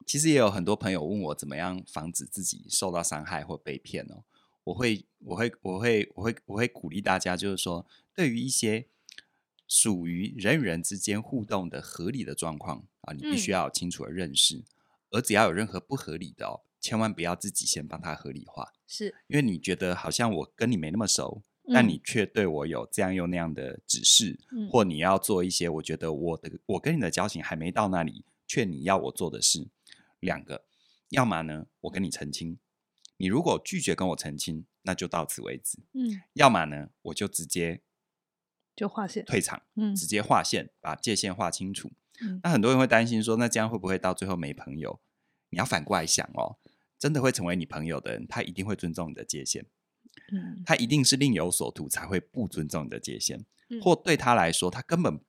[0.06, 4.22] 其实也有很多朋友问我怎么样防止自己受到伤害或被骗哦。
[4.64, 8.86] 我会，我会，我会，我会，我会鼓励大家，就是说，对于一些
[9.68, 14.56] 属于人与人之间互动的合理的状况啊，你必须要有清楚的认识。
[14.58, 14.64] 嗯、
[15.10, 29.68] 而只要有任何不合理的哦，千万不要自己先帮他合理化，是因为你觉得好像我跟你没那么熟，嗯、但你却对我有这样又那样的指示，嗯、或你要做一些我觉得我的我跟你的交情还没到那里，却你要我做的事。
[30.20, 30.64] 两个，
[31.10, 32.58] 要么呢，我跟你澄清，
[33.16, 35.78] 你如果拒绝跟我澄清，那就到此为止。
[35.92, 37.82] 嗯，要么呢，我就直接
[38.74, 41.92] 就划线退场，嗯，直接划线，把界限划清楚。
[42.20, 45.00] 嗯，那很多人会担心说，那这样会不会到最后没朋友？
[45.50, 46.58] 你要反过来想哦，
[46.98, 49.66] 真的会成为你朋友的人，他一定会尊重你的界限。
[50.32, 55.20] 嗯，他一定是另有所图才会不尊重你的界限，嗯，或对他来说，他根本。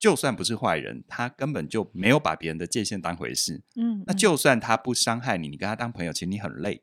[0.00, 3.62] 就算不是坏人，他根本就没有把别人的界限当回事。
[3.76, 6.82] 嗯，嗯，那就算他不伤害你，你跟他当朋友，其实你很累，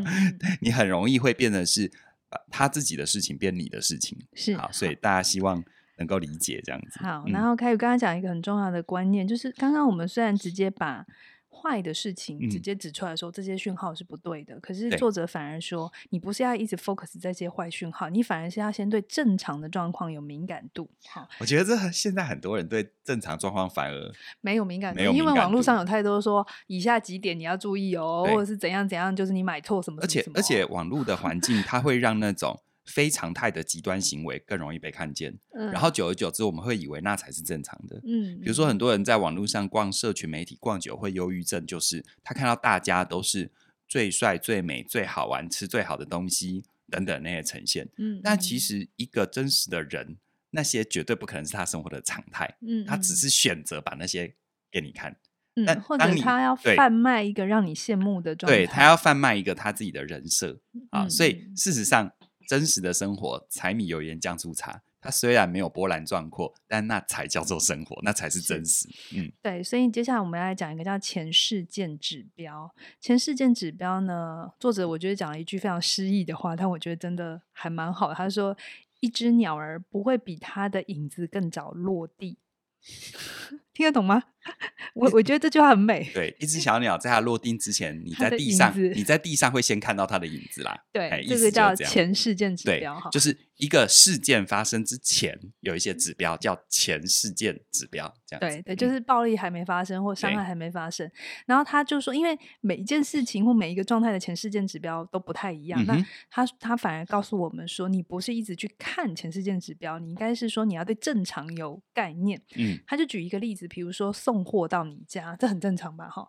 [0.62, 1.90] 你很容易会变得是
[2.30, 4.16] 把他自己的事情变你的事情。
[4.34, 5.62] 是好，所以大家希望
[5.98, 7.00] 能够理解这样子。
[7.00, 11.04] 好，然后凯宇刚刚讲一个很重要的观念，就是刚刚我们虽然直接把。
[11.54, 14.54] 坏的事情直接指出来说，这些讯号是不对的。
[14.54, 20.88] 嗯、可是作者反而说，你不是要一直 focus 在这些坏讯号，你反而是要先对正常的状况有敏感度。
[21.06, 30.34] 好，我觉得这现在很多人对正常状况反而没有敏感度，因为网络上有太多说以下几点你要注意哦，或者是怎样怎样，就是你买错什么什么什么。
[30.36, 32.58] 而且而且网络的环境它会让那种。
[32.84, 38.00] 非常态的极端行为更容易被看见，嗯、然后久而久之，我们会以为那才是正常的。
[38.04, 43.52] 嗯，比如说很多人在网络上逛社群媒体逛久会忧郁症，就是他看到大家都是
[43.86, 47.88] 最帅、最美、最好玩、吃最好的东西等等那些呈现。
[47.98, 50.16] 嗯，但其实一个真实的人，
[50.50, 52.56] 那些绝对不可能是他生活的常态。
[52.66, 54.34] 嗯，他只是选择把那些
[54.72, 55.16] 给你看。
[55.54, 61.04] 嗯，但或者他要贩卖一个让你羡慕的状态，对，他要贩卖一个他自己的人设啊。
[61.04, 62.10] 嗯、所以事实上。
[62.52, 68.86] 真实的生活，柴米油盐酱醋茶，它虽然没有波澜壮阔，但那才叫做生活，那才是真实。
[69.14, 69.62] 嗯，对。
[69.62, 72.70] 所以接下来我们要来讲一个叫前事件指标。
[73.00, 78.14] 前事件指标呢，作者我觉得讲了一句非常诗意的话，但我觉得真的还蛮好的。
[78.14, 78.54] 他说
[79.00, 82.36] ：“一只鸟儿不会比它的影子更早落地。”
[83.74, 84.22] 听得懂吗？
[84.94, 86.10] 我我觉得这句话很美。
[86.12, 90.76] 对，一只 小鸟在它落定之前，你在地上，你在地上会先看到它的影子啦。
[90.92, 101.08] 对，这个叫前事件指标哈，就是一个事件发生之前有一些指标叫前事件指标，这样对对，就是暴力还没发生或伤害还没发生，
[101.46, 105.96] 然后他就说，因为每一件事情或每一个状态的前事件指标都不太一样，那
[106.28, 112.42] 他他反而告诉我们说，你不是一直去看前事件指标，你应该是说你要对正常有概念。
[112.56, 113.62] 嗯，他就举一个例子。
[113.68, 116.08] 比如说送货到你家，这很正常吧？
[116.08, 116.28] 哈，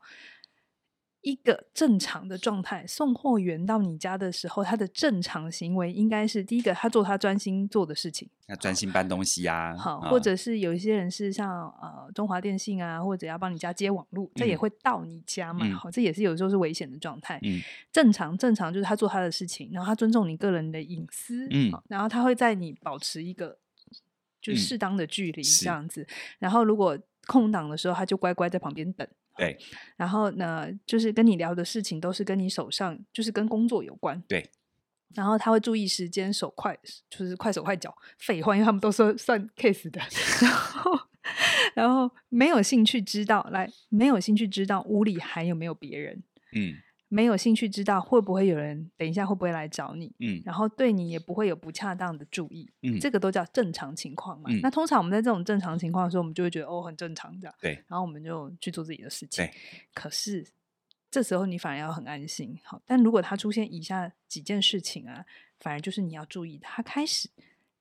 [1.24, 9.78] 一个正常的状态，送货员到你家的时候，他的正常行为应该是第一个，他做他专心做的事情，要专心搬东西呀、啊。
[9.78, 15.66] 好，或者是有一些人是像呃中华电信啊，或者要帮你家接网络，这也会到你家嘛。
[15.78, 17.40] 好、嗯，这也是有时候是危险的状态。
[17.44, 21.48] 嗯，正常正常就是他做他的事情，然后他尊重你个人的隐私。
[21.52, 23.58] 嗯，然后他会在你保持一个
[24.42, 26.02] 就适当的距离这样子。
[26.02, 26.08] 嗯、
[26.40, 29.08] 然后如果空档的时候，他就乖乖在旁边等。
[29.36, 29.58] 对，
[29.98, 34.22] 然后呢，就是跟你聊的事情都是跟你手上，就是跟工作有关。
[34.28, 34.50] 对，
[35.16, 36.78] 然后他会注意时间，手快，
[37.10, 37.96] 就是快手快脚。
[38.18, 40.00] 废话，因为他们都是算 case 的。
[40.42, 40.92] 然后，
[41.74, 46.24] 然后没有兴趣知道，来，没有兴趣知道屋里还有没有别人。
[46.56, 46.76] 嗯。
[47.14, 54.50] 没有兴趣知道会不会有人等一下会不会来找你，嗯，然后对你也不会有不恰当的注意，嗯，这个都叫正常情况嘛。
[54.50, 59.46] 嗯，那通常我们在这种正常情况的时候，我们就会觉得哦，很正常这样，对，然后我们就去做自己的事情。
[59.46, 59.54] 对，
[59.94, 60.44] 可是
[61.12, 62.60] 这时候你反而要很安心。
[62.64, 65.24] 好，但如果他出现以下几件事情啊，
[65.60, 67.30] 反而就是你要注意，他开始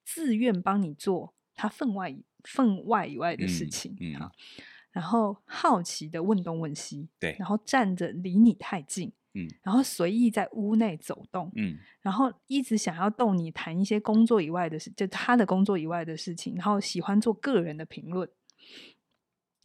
[0.04, 2.14] 自愿帮你做他分外
[2.44, 4.30] 分外以外的事情，嗯，好，
[4.90, 9.10] 然后好奇的问东问西，对，然后站着离你太近。
[9.34, 18.28] 嗯，然后随意在屋内走动，嗯，然后一直想要逗你谈一些工作以外的事，就他的工作以外的事情，然后喜欢做个人的评论，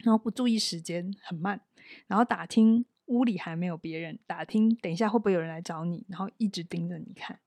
[0.05, 1.59] 然后不注意时间，很慢，
[2.07, 7.37] 然后打听屋里还没有别人，打听等一下会不会有人来找你，然后一直盯着你看，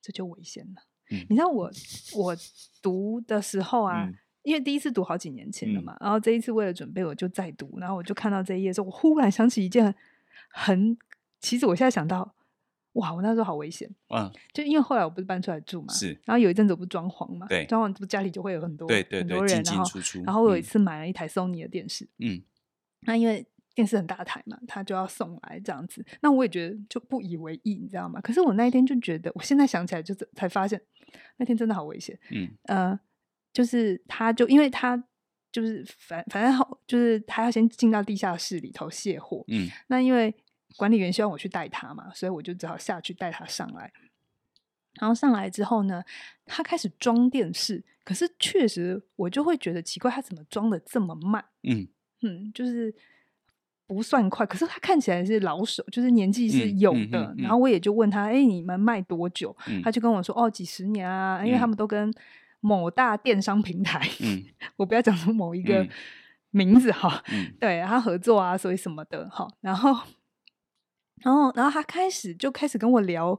[0.00, 0.82] 这就危险了。
[1.10, 1.70] 嗯，你知道我
[2.16, 2.34] 我
[2.80, 9.94] 读的时候啊，嗯，因为第一次读好几年前了嘛，嗯，然后这一次为了准备，我就再读，然后我就看到这一页的时候，我忽然想起一件
[10.48, 10.96] 很。
[11.40, 12.34] 其实我现在想到，
[12.94, 13.88] 哇，我那时候好危险。
[14.14, 16.08] 嗯，就因为后来我不是搬出来住嘛，是。
[16.24, 22.42] 然后有一阵子我不是装潢嘛，对，装潢不家里就会有很多对对对很多人，进进出出，然后然后我有一次买了一台 Sony 的电视，嗯，
[23.02, 28.20] 那因为电视很大台嘛，他就要送来这样子，那我也觉得就不以为意，你知道吗？
[28.20, 30.80] 可是我那一天就觉得，我现在想起来就是才发现
[31.36, 32.18] 那天真的好危险。
[32.30, 33.00] 嗯，呃，
[33.52, 35.02] 就是他就因为他
[35.52, 40.34] 就是反反正好，就是他要先进到地下室里头卸货，嗯，那因为。
[40.76, 43.92] 管理员希望我去带他嘛，所以我就只好下去带他上来。
[44.94, 46.02] 然后上来之后呢，
[46.46, 51.44] 他开始装电视，可是确实我就会觉得奇怪，他怎么装的这么慢？
[51.62, 51.86] 嗯
[52.22, 52.92] 嗯，就是
[53.86, 56.98] 不算快，可是他看起来是老手，就是年纪是有的。
[56.98, 62.12] 嗯嗯嗯嗯、然后我也就问他：“哎、欸，你们卖多久？”嗯、他就跟我说：“哦，几十年啊，因为他们都跟
[62.58, 64.44] 某大电商平台，嗯、
[64.76, 65.86] 我不要讲出某一个
[66.50, 69.96] 名字哈，嗯、对，他合作啊，所以什么的哈，然后。”
[71.22, 73.38] 然后，然后他开始就开始跟我聊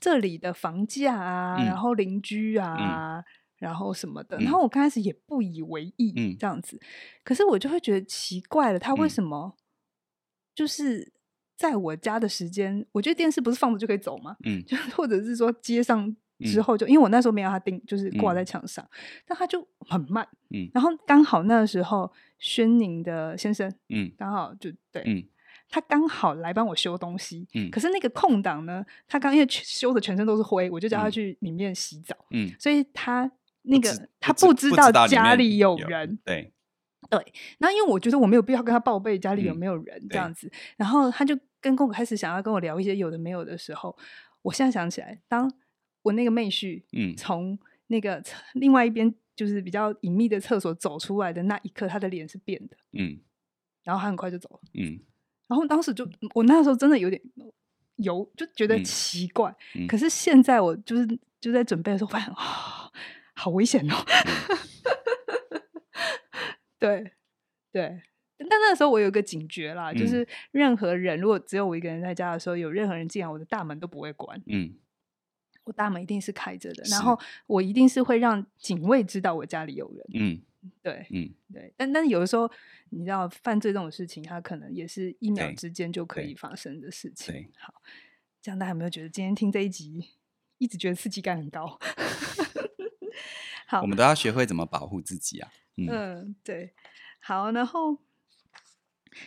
[0.00, 3.24] 这里的房价啊，嗯、然后邻居啊，嗯、
[3.58, 4.38] 然后什么的。
[4.38, 6.80] 然后我刚开始也不以为意，嗯、这样子。
[7.24, 9.56] 可是我就会觉得奇怪了，他为什么
[10.54, 11.12] 就是
[11.56, 12.78] 在我家的时间？
[12.78, 14.36] 嗯、我觉得电视不是放着就可以走吗？
[14.44, 20.26] 嗯， 就或者是说接上之后就，因为我那时候没有他钉，就是挂在墙上，嗯、但他就很慢。
[20.50, 25.24] 嗯，然后刚好那个时候，宣宁的先生，嗯，刚好就对，嗯。
[25.68, 33.30] 他刚好来帮我修东西，嗯，可是那个空档呢，他刚因为修的全身都是灰，我就叫他去里面洗澡，嗯，所以他
[33.62, 36.52] 那个不他不知道家里有人，有对。
[37.08, 37.20] 对，
[37.58, 43.96] 然后因为我觉得我没有必要跟他报备家里有没有人这样子，嗯、然后他就跟跟我开始想要跟我聊一些有的没有的时候，
[44.42, 45.48] 我现在想起来，当
[46.02, 47.56] 我那个妹婿，嗯，从
[47.86, 48.20] 那个
[48.54, 53.20] 另外一边就是比较隐秘的厕所走出来的那一刻，他的脸是变的，嗯，
[53.84, 54.98] 然后他很快就走了，嗯。
[55.46, 57.20] 然后当时就我那时候真的有点
[57.96, 59.54] 有就觉得奇怪，
[59.88, 61.06] 可是现在我就是
[61.40, 62.92] 就在准备的时候发现啊、哦，
[63.34, 63.94] 好危险哦！
[65.50, 65.62] 嗯、
[66.78, 67.12] 对
[67.72, 68.02] 对，
[68.38, 74.74] 但那个时候我有一个警觉啦，嗯、就是任何人如果只有我一个人在家的时候，有任何人进来，我的大门都不会关，嗯，
[75.64, 80.42] 我大门一定是开着的，然后我一定是会让警卫知道我家里有人，嗯。
[80.82, 82.50] 对，嗯，对，但但是有的时候，
[82.90, 87.34] 你知道犯罪这种事情，它可能也是一秒之间就可以发生的事情。
[87.34, 87.74] 对，好，
[88.40, 90.10] 这样大家有没有觉得今天听这一集，
[90.58, 91.78] 一直觉得刺激感很高？
[93.66, 95.50] 好，我们都要学会怎么保护自己啊。
[95.76, 96.72] 嗯，嗯，对，
[97.20, 97.98] 好，然后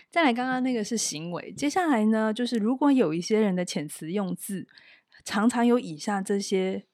[0.10, 4.68] 再来，刚刚那个是行为，接下来呢，就是如果有一些人的遣词用字，
[5.26, 6.86] 常常有以下这些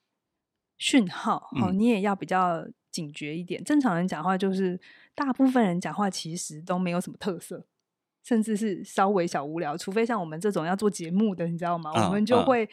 [0.77, 2.67] 讯号，哦，你也要比较。
[2.95, 4.79] 警觉一点，正常人讲话就是，
[5.13, 7.65] 大部分人讲话其实都没有什么特色，
[8.23, 12.69] 甚至是稍微小无聊，除非像我们这种要做节目的，你知道吗？Oh, 我们就会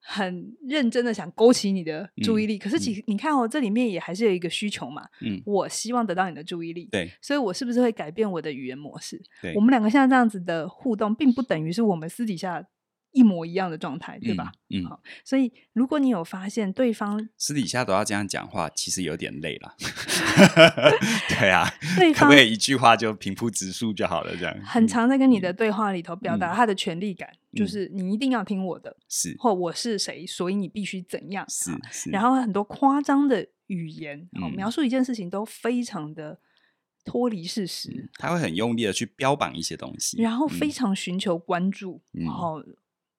[0.00, 5.02] 很认真的想勾起你的注意力，嗯、可是其实你看哦，这里面也还是有一个需求嘛。
[5.22, 9.20] 嗯，我希望得到你的注意力，对，所以我是不是会改变我的语言模式？
[9.42, 12.64] 对，我们两个现在这样子的互动，并不等于是我们私底下。
[13.16, 14.52] 一模一样的状态，对吧？
[14.68, 19.74] 嗯，好，所以如果你有发现对方私底下都要这样讲话，其实有点累了。
[21.30, 24.36] 对啊， 对方可不可以一句话就平铺直述就好了？
[24.36, 31.42] 这样很常在跟你的对话里头表达他的权利感，嗯、就是你一定要听我的，是或我是谁，所以你必须怎样？
[31.48, 32.10] 是是。
[32.10, 36.38] 然后很多夸张的语言，嗯、描述一件事情都非常的
[37.02, 38.10] 脱离事实、嗯。
[38.18, 42.62] 他会很用力的去标榜一些东西，然后非常寻求关注，嗯、然后。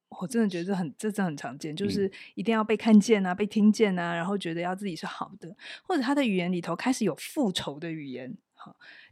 [0.09, 8.35] 我真的觉得这很，这真的很常见，就是一定要被看见啊，嗯、被听见啊，然后觉得要自己是好的，或者他的语言里头开始有复仇的语言，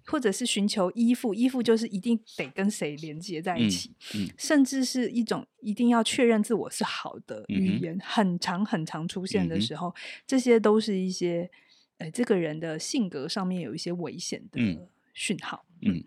[0.05, 4.25] 或者是寻求依附，依附就是一定得跟谁连接在一起，嗯。
[4.25, 9.93] 嗯、甚至是一种一定要确认自我是好的语言，嗯、很长很长出现的时候，嗯、
[10.25, 11.49] 这些都是一些
[11.97, 14.59] 呃，这个人的性格上面有一些危险的
[15.13, 15.95] 讯号，嗯。
[15.95, 16.03] 嗯。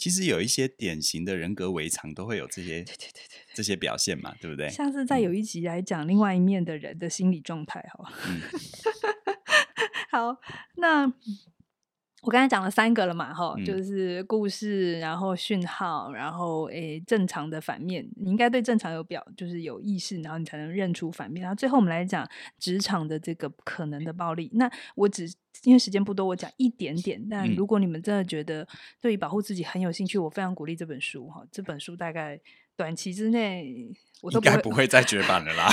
[0.00, 4.68] 其实有一些典型的人格违常都会有这些，对对对对，这些表现嘛，对不对？
[4.68, 8.04] 下次再有一集来讲另外一面的人的心理状态，好？
[8.28, 8.40] 嗯、
[10.12, 10.36] 好，
[10.76, 11.10] 那。
[12.22, 21.42] 我刚才讲了三个了嘛，哈，嗯、就是故事，然后讯号，然后诶正常的反面，你应该对正常有表，就是有意识，然后你才能认出反面。
[21.42, 22.28] 然后最后我们来讲
[22.58, 24.50] 职场的这个可能的暴力。
[24.54, 25.32] 那我只
[25.62, 27.24] 因为时间不多，我讲一点点。
[27.30, 28.66] 但如果你们真的觉得
[29.00, 31.46] 对于保护自己很有兴趣，我非常鼓励这本书哈。
[31.52, 32.40] 这本书大概
[32.76, 35.68] 短期之内我都应该不会再绝版了啦。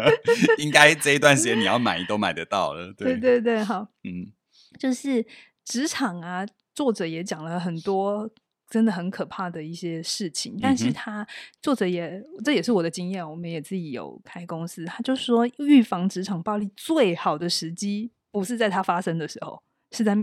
[0.58, 2.92] 应该这一段时间你要买都买得到了。
[2.92, 4.32] 对对对对，好，嗯，
[4.78, 5.24] 就是。
[5.70, 8.26] 职场啊，作者也讲了很多
[8.70, 11.26] 真的很可怕的一些事情，但是他
[11.60, 20.16] 作者也这也是我的经验，我们也自己有开公司，他就说预防职场暴力最好的时机不是在它发生的时候，是在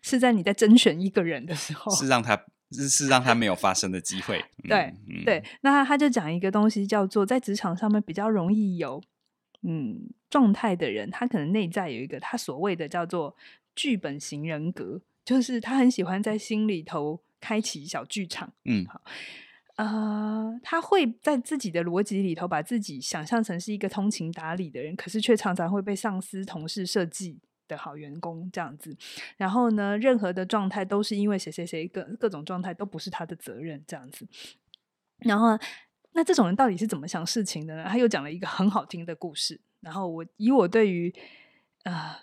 [0.00, 4.44] 是在你在甄选一个人的时候，是让他是让他没有发生的机会。
[4.68, 9.02] 对、嗯、对，那他他就讲一个东西叫做在职场上面比较容易有
[9.62, 13.36] 嗯状态的人，他可能内在有一个他所谓的叫做。
[13.76, 19.00] 剧本型人格就是他很喜欢在心里头开启小剧场，嗯，好，
[19.76, 27.38] 呃，他会在自己的逻辑里头把自己想象成是一个通情达理的人，可是却常常会被上司、同事设计
[27.68, 28.96] 的好员工这样子。
[29.36, 34.26] 然后呢，任何的状态都是因为谁谁谁各各种状态都不是他的责任这样子。
[35.18, 35.56] 然后，
[36.12, 37.84] 那这种人到底是怎么想事情的呢？
[37.86, 39.60] 他又讲了一个很好听的故事。
[39.80, 41.14] 然后我以我对于。
[41.84, 42.16] 呃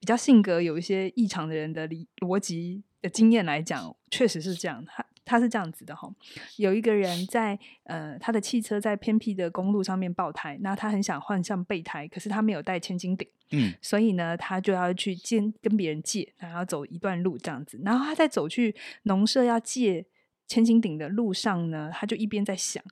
[0.00, 4.82] 比较性格有一些异常的人的理逻辑的经验来讲，确实是这样。
[4.84, 6.08] 他他是这样子的哈，
[6.56, 17.80] 有一个人在呃他的汽车在偏僻的公路上面爆胎，那他很想换上备胎，可是他没有带千斤顶，嗯，所以呢他就要去借跟别人借，然后走一段路这样子。
[17.84, 20.06] 然后他在走去农舍要借
[20.46, 22.82] 千斤顶的路上呢，他就一边在想，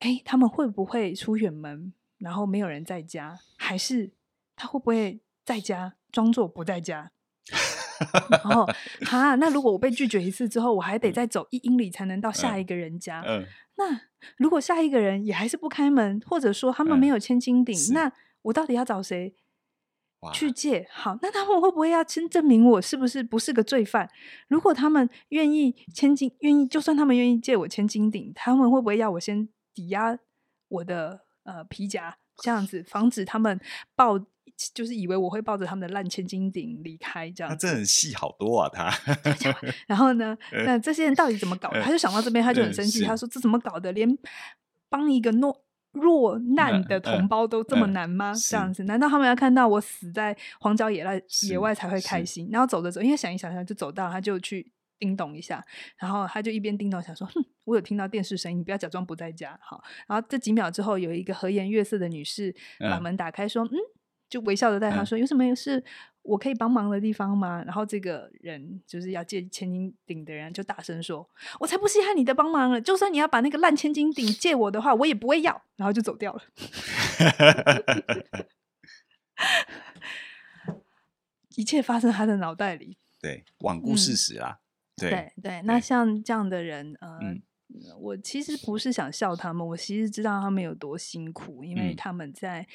[0.00, 4.10] 哎，他们会不会出远门，然后没有人在家，还是
[4.56, 5.94] 他会不会在家？
[6.12, 7.10] 装作不在家，
[8.30, 8.66] 然后
[9.02, 13.22] 哈，那如果我被拒绝一次之后，我还得再走一英里才能到下一个人家。
[13.26, 13.46] 嗯，嗯，
[13.76, 14.00] 那
[14.36, 19.34] 如果下一个人也还是不开门，或者说他们没有千斤顶，嗯、那我到底要找谁
[20.32, 20.86] 去借？
[20.90, 24.08] 好，那他们会不会要先证明我是不是不是个罪犯？
[24.48, 30.16] 如果他们愿意千金，愿意就算他们愿意借我千斤顶，他们会不会要我先抵押
[30.68, 33.58] 我的呃皮夹，这样子防止他们
[33.94, 34.18] 抱？
[34.74, 37.50] 就是以为我会抱着他们的烂千斤顶离开，这样。
[37.50, 38.92] 他真的很戏好多啊，他。
[39.88, 41.80] 然后呢， 那这些人到底怎么搞的？
[41.82, 43.02] 他就想到这边，他就很生气。
[43.02, 43.90] 他说：“这怎么搞的？
[43.90, 44.16] 连
[44.88, 48.32] 帮一个弱弱难的同胞都这么难吗？
[48.48, 51.20] 这样子，难道他们要看到我死在荒郊野外
[51.50, 52.48] 野外才会开心？
[52.52, 54.70] 然后走着走，因为想一想想就走到，他就去
[55.02, 55.64] 叮咚一下，
[55.98, 63.76] 然后他就一边叮咚想说：‘哼，我有听到电视声音，你不要假装不在家。’好，然后这几秒之后，有一个和颜悦色的女士把门打开，说：‘嗯。’
[64.32, 65.84] 就微笑的对他说：“嗯、有什么是
[66.22, 71.28] 我可以帮忙的地方吗？”然后这个人就是要借千斤顶的人就大声说
[71.60, 72.80] ：“我才不稀罕你的帮忙了！
[72.80, 76.42] 就算你要把那个烂千斤顶借我的话，我也不会要。”然后就走掉了。
[81.56, 84.60] 一切发生在他的脑袋里， 对，罔顾事实啦。
[85.08, 87.42] 嗯、对对，对，那像这样的人，呃，嗯、
[87.98, 92.66] 我其实不是想笑他们，我其实知道他们有多辛苦，因为他们在。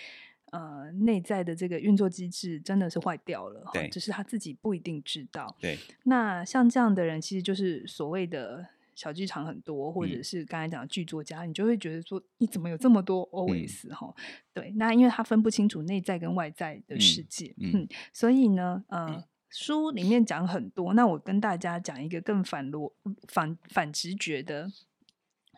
[0.53, 5.53] 呃，内在的这个运作机制真的是坏掉了，对，只是他自己不一定知道。
[5.59, 8.65] 对，那像这样的人，其实就是所谓的
[8.95, 14.23] 小剧场很多，或者是刚才讲的剧作家，嗯、你就会觉得说，你怎么有这么多 OS 哈、嗯？
[14.53, 22.91] 对，那因为他分不清楚内在跟外在的世界，嗯，嗯，所以呢，呃，嗯、书里面讲很多，那我跟大家讲一个更反逻
[23.27, 24.71] 反反直觉的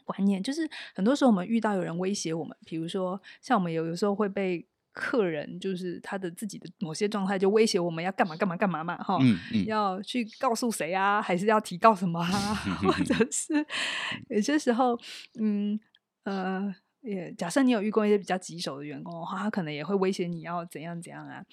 [0.05, 4.65] 观念，就是很多时候我们遇到有人威胁我们，比如说像我们有有时候会被。
[4.91, 12.27] 客人就是他的自己的某些状态，就威胁我们要干嘛干嘛干嘛嘛，哈、嗯嗯，要去告诉谁啊，还是要提告什么啊？
[12.83, 13.65] 或者是
[14.27, 14.99] 有些时候，
[15.39, 15.79] 嗯
[16.23, 21.45] 呃，也假设你有遇过一些比较棘手的员工的话，他可能也会威胁你要怎样怎样啊。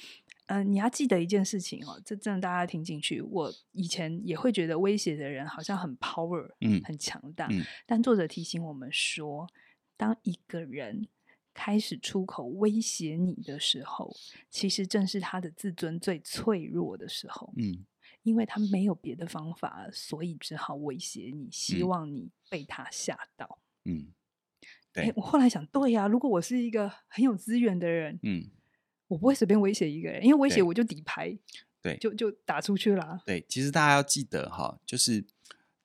[0.47, 3.21] 嗯、呃，你要记得一件事情哦，这真的大家听进去。
[3.21, 7.65] 我以前也会觉得威胁的人好像很 power，嗯，很强大、嗯。
[7.85, 9.49] 但作者提醒我们说，
[9.97, 11.09] 当一个人
[11.53, 14.15] 开始出口威胁你的时候，
[14.51, 17.53] 其实正是他的自尊最脆弱的时候。
[17.57, 17.85] 嗯，
[18.23, 23.59] 因为他没有别的方法，所以只好威胁你，希望你被他吓到。
[23.85, 24.13] 嗯，
[24.93, 25.05] 对。
[25.05, 28.51] 欸，我后来想，对呀，如果我是一个很有资源的人，嗯，
[29.09, 31.37] 我不会随便威胁一个人，因为威胁我就底牌，
[31.83, 33.21] 对，就就打出去了。
[33.25, 35.25] 对，其实大家要记得哈，就是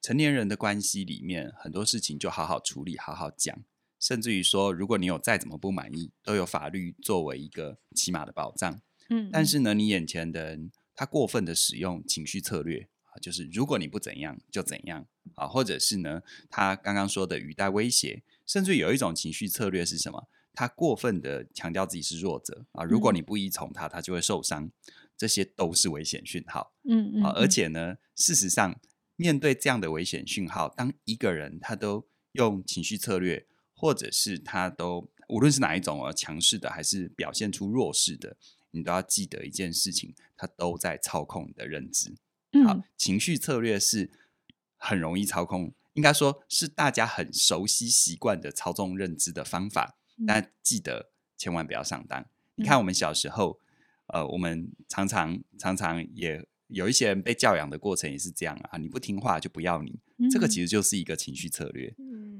[0.00, 3.62] 成年人的关系里面，很多事情就好好处理，好好讲。
[4.00, 8.80] 甚至于说，如果你有再怎么不满意，都有法律作为一个起码的保障。
[9.10, 15.06] 嗯，但是呢，你眼前的人他过分的使用情绪策略啊，就是如果你不怎样就怎样
[15.36, 20.28] 啊，或者是呢，他刚刚说的语带威胁，甚至有一种情绪策略是什么？
[20.54, 24.70] 他过分的强调自己是弱者啊，如果你不依从他，他就会受伤。
[25.16, 26.74] 这些都是危险讯号。
[26.88, 28.80] 嗯嗯，而且呢，事实上，
[29.16, 33.46] 面对这样的危险讯号，当一个人他都用情绪策略。
[33.74, 38.36] 或者是他都无论是哪一种哦，强势的还是表现出弱势的，
[38.70, 42.14] 你都要记得一件事情，他都在操控你的认知。
[42.52, 44.08] 嗯，好，情绪策略是
[44.76, 49.98] 很容易操控，应该说是大家很熟悉习惯的操纵认知的方法。
[50.26, 52.24] 但记得千万不要上当。
[52.54, 53.58] 你看我们小时候，
[54.06, 59.98] 呃，我们常常常常也有一些人被教养的过程也是这样啊，你不听话就不要你，
[60.30, 61.94] 这个其实就是一个情绪策略。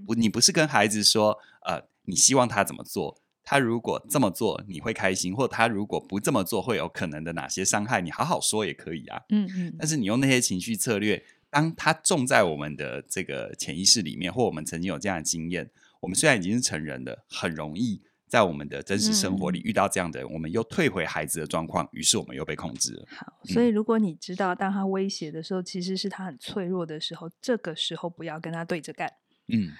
[0.06, 3.20] 不，你不是跟孩子说，呃，你希望他怎么做？
[3.44, 8.00] 他如果这么做，你会开心；或他如果不这么做，会有可能的哪些伤害？
[8.00, 9.20] 你好好说也可以啊。
[9.30, 9.74] 嗯嗯。
[9.78, 15.68] 但是你用那些情绪策略，当他种在我们的这个潜意识里面，或我们曾经有这样的经验，
[16.02, 23.06] 我们虽然已经是成人了，很容易在我们的真实生活里遇到这样的人，嗯、我们又退回孩子的状况，于是我们又被控制了。
[23.08, 29.12] 好，所以如果你知道，当他威胁的时候，其实是他很脆弱的时候，这个时候不要跟他对着干。
[29.46, 29.72] 嗯。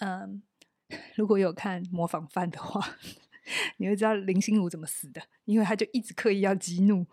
[0.00, 0.42] 嗯，
[1.16, 2.96] 如果有看模仿犯的话，
[3.78, 7.06] 你会知道林心如怎么死的，因为他就一直刻意要激怒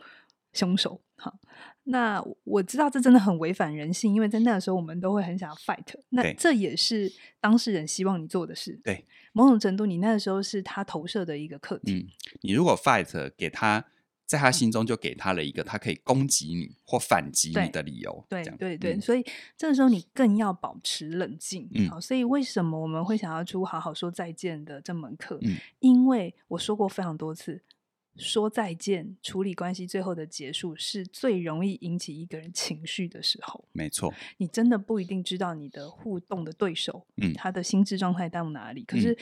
[0.51, 1.01] 凶手。
[1.15, 1.39] 好，
[1.87, 8.79] 那我知道这真的很违反人性，因为在那个时候我们都会很想要 fight，那这也是当事人希望你做的事。
[8.83, 11.93] 对，某种程度你那个时候是他投射的一个课题。
[11.93, 12.07] 嗯，
[12.41, 13.85] 你如果 fight 给他。
[14.27, 18.25] 在他心中就给他了一个他可以攻击你或反击你的理由。
[18.27, 19.25] 对对对，所以
[19.55, 21.65] 这个时候你更要保持冷静。
[21.73, 25.39] 嗯，好，所以为什么我们会想要出好好说再见的这门课？
[25.43, 27.61] 嗯，因为我说过非常多次，
[28.17, 33.63] 说再见、处理关系最后的结束是最容易引起一个人情绪的时候。
[33.71, 39.11] 没错，你真的不一定知道你的互动的对手，嗯，他的心智状态到哪里，可是。
[39.13, 39.17] 嗯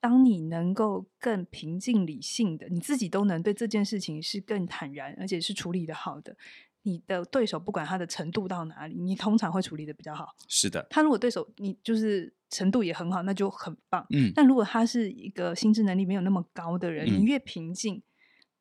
[0.00, 6.36] 当你能够更平静理性的，你自己都能对这件事情是更坦然，而且是处理的好的，
[6.82, 10.36] 你的对手不管他的程度到哪里，你通常会处理的比较好。
[10.46, 14.06] 是的，他如果对手你就是程度也很好，那就很棒。
[14.10, 18.00] 嗯，但如果他是一个心智能力没有那么高的人，嗯、你越平静，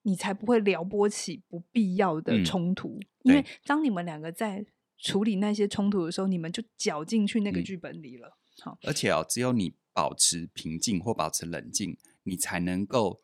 [0.08, 3.08] 你才不会撩拨起不必要的冲突、嗯。
[3.24, 4.66] 因为当你们两个在
[4.98, 8.28] 处理那些冲突的时候，你们就搅进去那个剧本里了。
[8.30, 9.76] 嗯、好，而且哦，只有你。
[9.98, 13.20] 保持平静或保持冷静，你才能够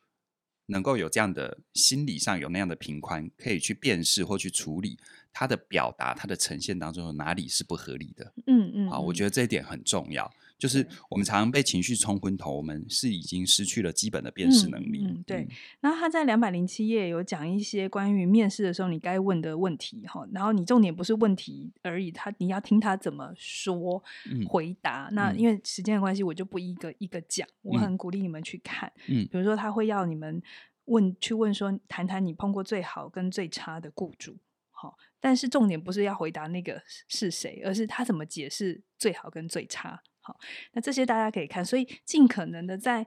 [0.65, 4.97] 能够有这样的心理上有那样的平宽，可以去辨识或去处理
[5.31, 8.33] 他的表达、他的呈现当中有哪里是不合理的。
[8.47, 10.33] 嗯嗯，好，我觉得这一点很重要。
[10.63, 15.03] 就是我们常常被情绪冲昏头，我们是已经失去了基本的辨识能力。
[15.03, 15.45] 嗯，嗯对。
[15.81, 24.01] 那、嗯、他在两百零七页有讲一些关于面试的时候你该问的问题哈，然后你重点不是问题而已，他你要听他怎么说
[24.47, 25.09] 回答。
[25.11, 27.45] 嗯、那因为时间的关系，我就不一个一个讲。
[27.63, 28.89] 我很鼓励你们去看。
[29.09, 30.41] 嗯，比如说他会要你们
[30.85, 34.37] 问去问说，谈谈你碰过最好跟最差的雇主。
[34.71, 40.01] 好，但是重点不是要回答那个是谁，而是他怎么解释最好跟最差。
[40.23, 40.39] 好，
[40.71, 43.05] 那这些大家可以看，所以尽可能的在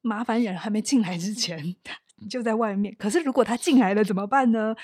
[0.00, 1.76] 麻烦人还没进来之前，
[2.30, 2.94] 就在外面。
[2.98, 4.74] 可是如果他进来了怎么办呢？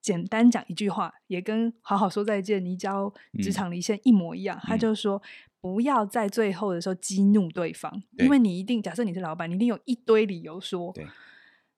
[0.00, 4.56] 简单讲一句话，也跟好好说再见，你教职场离线一模一样。
[4.56, 5.20] 嗯、他就说，
[5.60, 10.94] 不要在最后的时候激怒对方，对因为你一定假设你是老板，你一定有一堆理由说，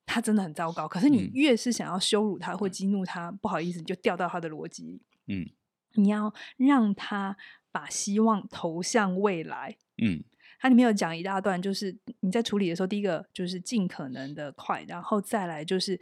[0.04, 0.86] 他真的很糟糕。
[0.86, 5.02] 可是你越是想要羞辱他或激怒他，嗯、不好意思，你就掉到他的逻辑里。
[5.26, 5.50] 嗯，
[5.94, 7.36] 你要让他
[7.70, 9.76] 把希望投向未来。
[10.02, 10.22] 嗯，
[10.58, 16.00] 它里面有讲一大段，就是你在处理的时候，第一个就是尽可能的快，然后再来就是。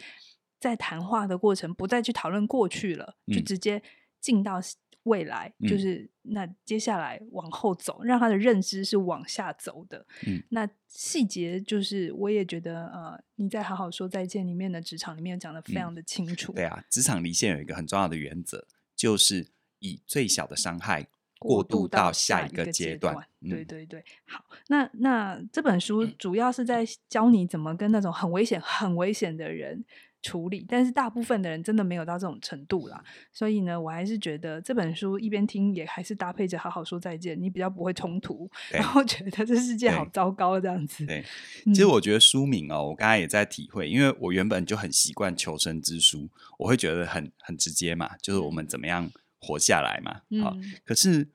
[0.60, 3.80] 在谈话的过程，不再去讨论过去了，嗯、就直接
[4.20, 4.60] 进到
[5.04, 10.04] 未来，嗯、就是那接下来往后走，让他的认知是往下走的。
[10.26, 16.52] 嗯、那细节就是，我也觉得，呃，你在好好说再见里面的职场里面讲的非常的清楚。
[16.54, 18.66] 嗯、对啊，职场离线有一个很重要的原则，
[18.96, 19.46] 就是
[19.78, 21.06] 以最小的伤害
[21.38, 23.16] 过渡到下一个阶段。
[23.40, 29.84] 嗯、对对对，好，那那这本书主要是在教你怎么跟那种很危险、很危险的人。
[30.20, 33.00] 处理，但是大部分的人真的没有到这种程度啦，
[33.32, 41.06] 所以呢，我还是觉得这本书一边听也还是搭配着好好说再见，你比较不会冲突，然后觉得这世界好糟糕这样子。
[41.06, 41.24] 对，
[41.66, 46.28] 其实我觉得书名哦，我刚才也在体会，因为我原本就很习惯求生之书，
[46.58, 49.08] 我会觉得很很直接嘛，就是我们怎么样
[49.40, 50.22] 活下来嘛。
[50.30, 51.28] 嗯、好，可是。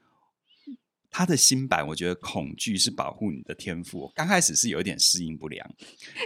[1.16, 4.12] 他的新版，我觉得恐惧是保护你的天赋。
[4.16, 5.64] 刚开始是有一点适应不良。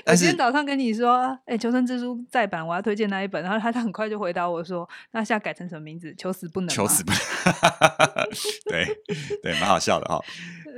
[0.06, 6.16] 我今天早上跟你说，哎、欸，求生之书再版，我要推荐那一本，然后他他很快就回答我说，那现在改成什么名字？
[6.18, 6.70] 求死不能。
[6.70, 7.20] 求死不能。
[8.70, 8.86] 对
[9.44, 10.24] 对，蛮好笑的哈、 哦。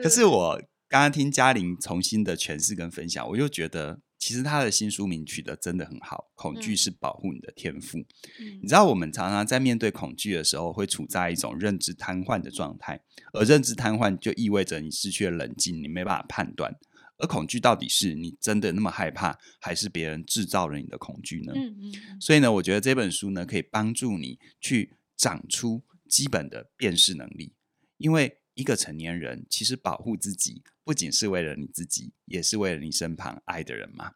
[0.01, 3.99] 可是我刚刚听嘉玲重新的诠释跟分享，我又觉得。
[4.19, 7.97] 其实他的新书名取得真的很好，恐惧是保护你的天赋。
[7.97, 13.01] 嗯、你知道，我们常常在面对恐惧的时候，会处在一种认知瘫痪的状态，
[13.31, 16.75] 而认知瘫痪就意味着你失去了冷静，你没办法判断。
[17.17, 21.53] 而恐惧到底是你真的那么害怕，还是别人制造了你的恐惧呢？
[21.55, 27.53] 嗯嗯、所以呢，我觉得这本书呢，可以帮助你去长出基本的辨识能力，
[27.97, 28.38] 因为。
[28.59, 34.11] 一个成年人其实保护自己，不仅是为了你自己，也是为了你身旁爱的人嘛。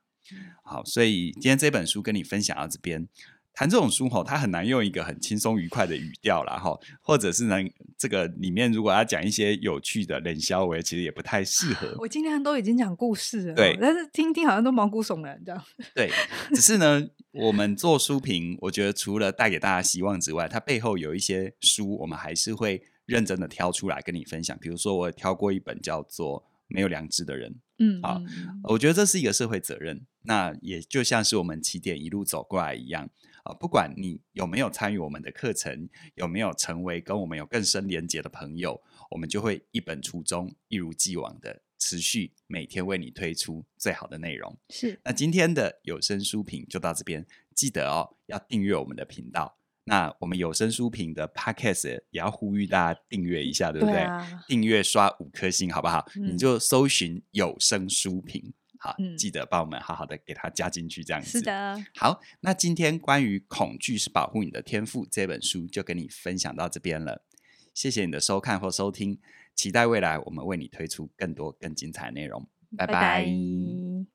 [0.65, 3.07] 好，所以今天这本书跟你分享到这边，
[3.53, 11.95] 谈这种书吼，它很难用一个很轻松愉快的语调啦哈，或者是能这个里面如果要讲一些有趣的冷笑话，其实也不太适合。
[11.99, 15.63] 我今天都已经讲故事了，对，但是听听好像都毛骨悚然这样。
[15.95, 16.09] 对，
[16.53, 22.81] 只是呢，我们做书评，我觉得除了带给大家希望之外，它背后有一些书，我们还是会。
[23.05, 28.21] 认真的挑出来跟你分享，比如说我挑过一本叫做《没有良知的人》，嗯，啊，
[28.63, 30.05] 我觉得这是一个社会责任。
[30.25, 33.09] 那也就像是我们起点一路走过来一样
[33.43, 38.81] 啊，不管你有没有参与我们的课程，有没有成为跟我们有更深连结的朋友，
[39.11, 44.57] 我们就会一本初衷，一如既往的持续每天为你推出最好的内容。
[44.69, 49.57] 是，那今天的有声书评就到这边，记得哦，要订阅我们的频道。
[49.85, 53.95] 那我们有声书评的 Podcast 也要呼吁大家订阅一下，对不对？
[53.95, 56.05] 对啊、订阅刷五颗星，好不好？
[56.15, 61.29] 嗯、你就搜寻有声书评，好，嗯、记得帮我们好好的给它加进去，这样子。
[61.29, 61.83] 是的。
[61.95, 67.25] 好，那今天关于恐惧是保护你的天赋这本书就跟你分享到这边了。
[67.73, 69.19] 谢谢你的收看或收听，
[69.53, 72.47] 期待未来我们为你推出更多更精彩的内容。
[72.77, 72.93] 拜拜。
[72.93, 74.12] 拜拜。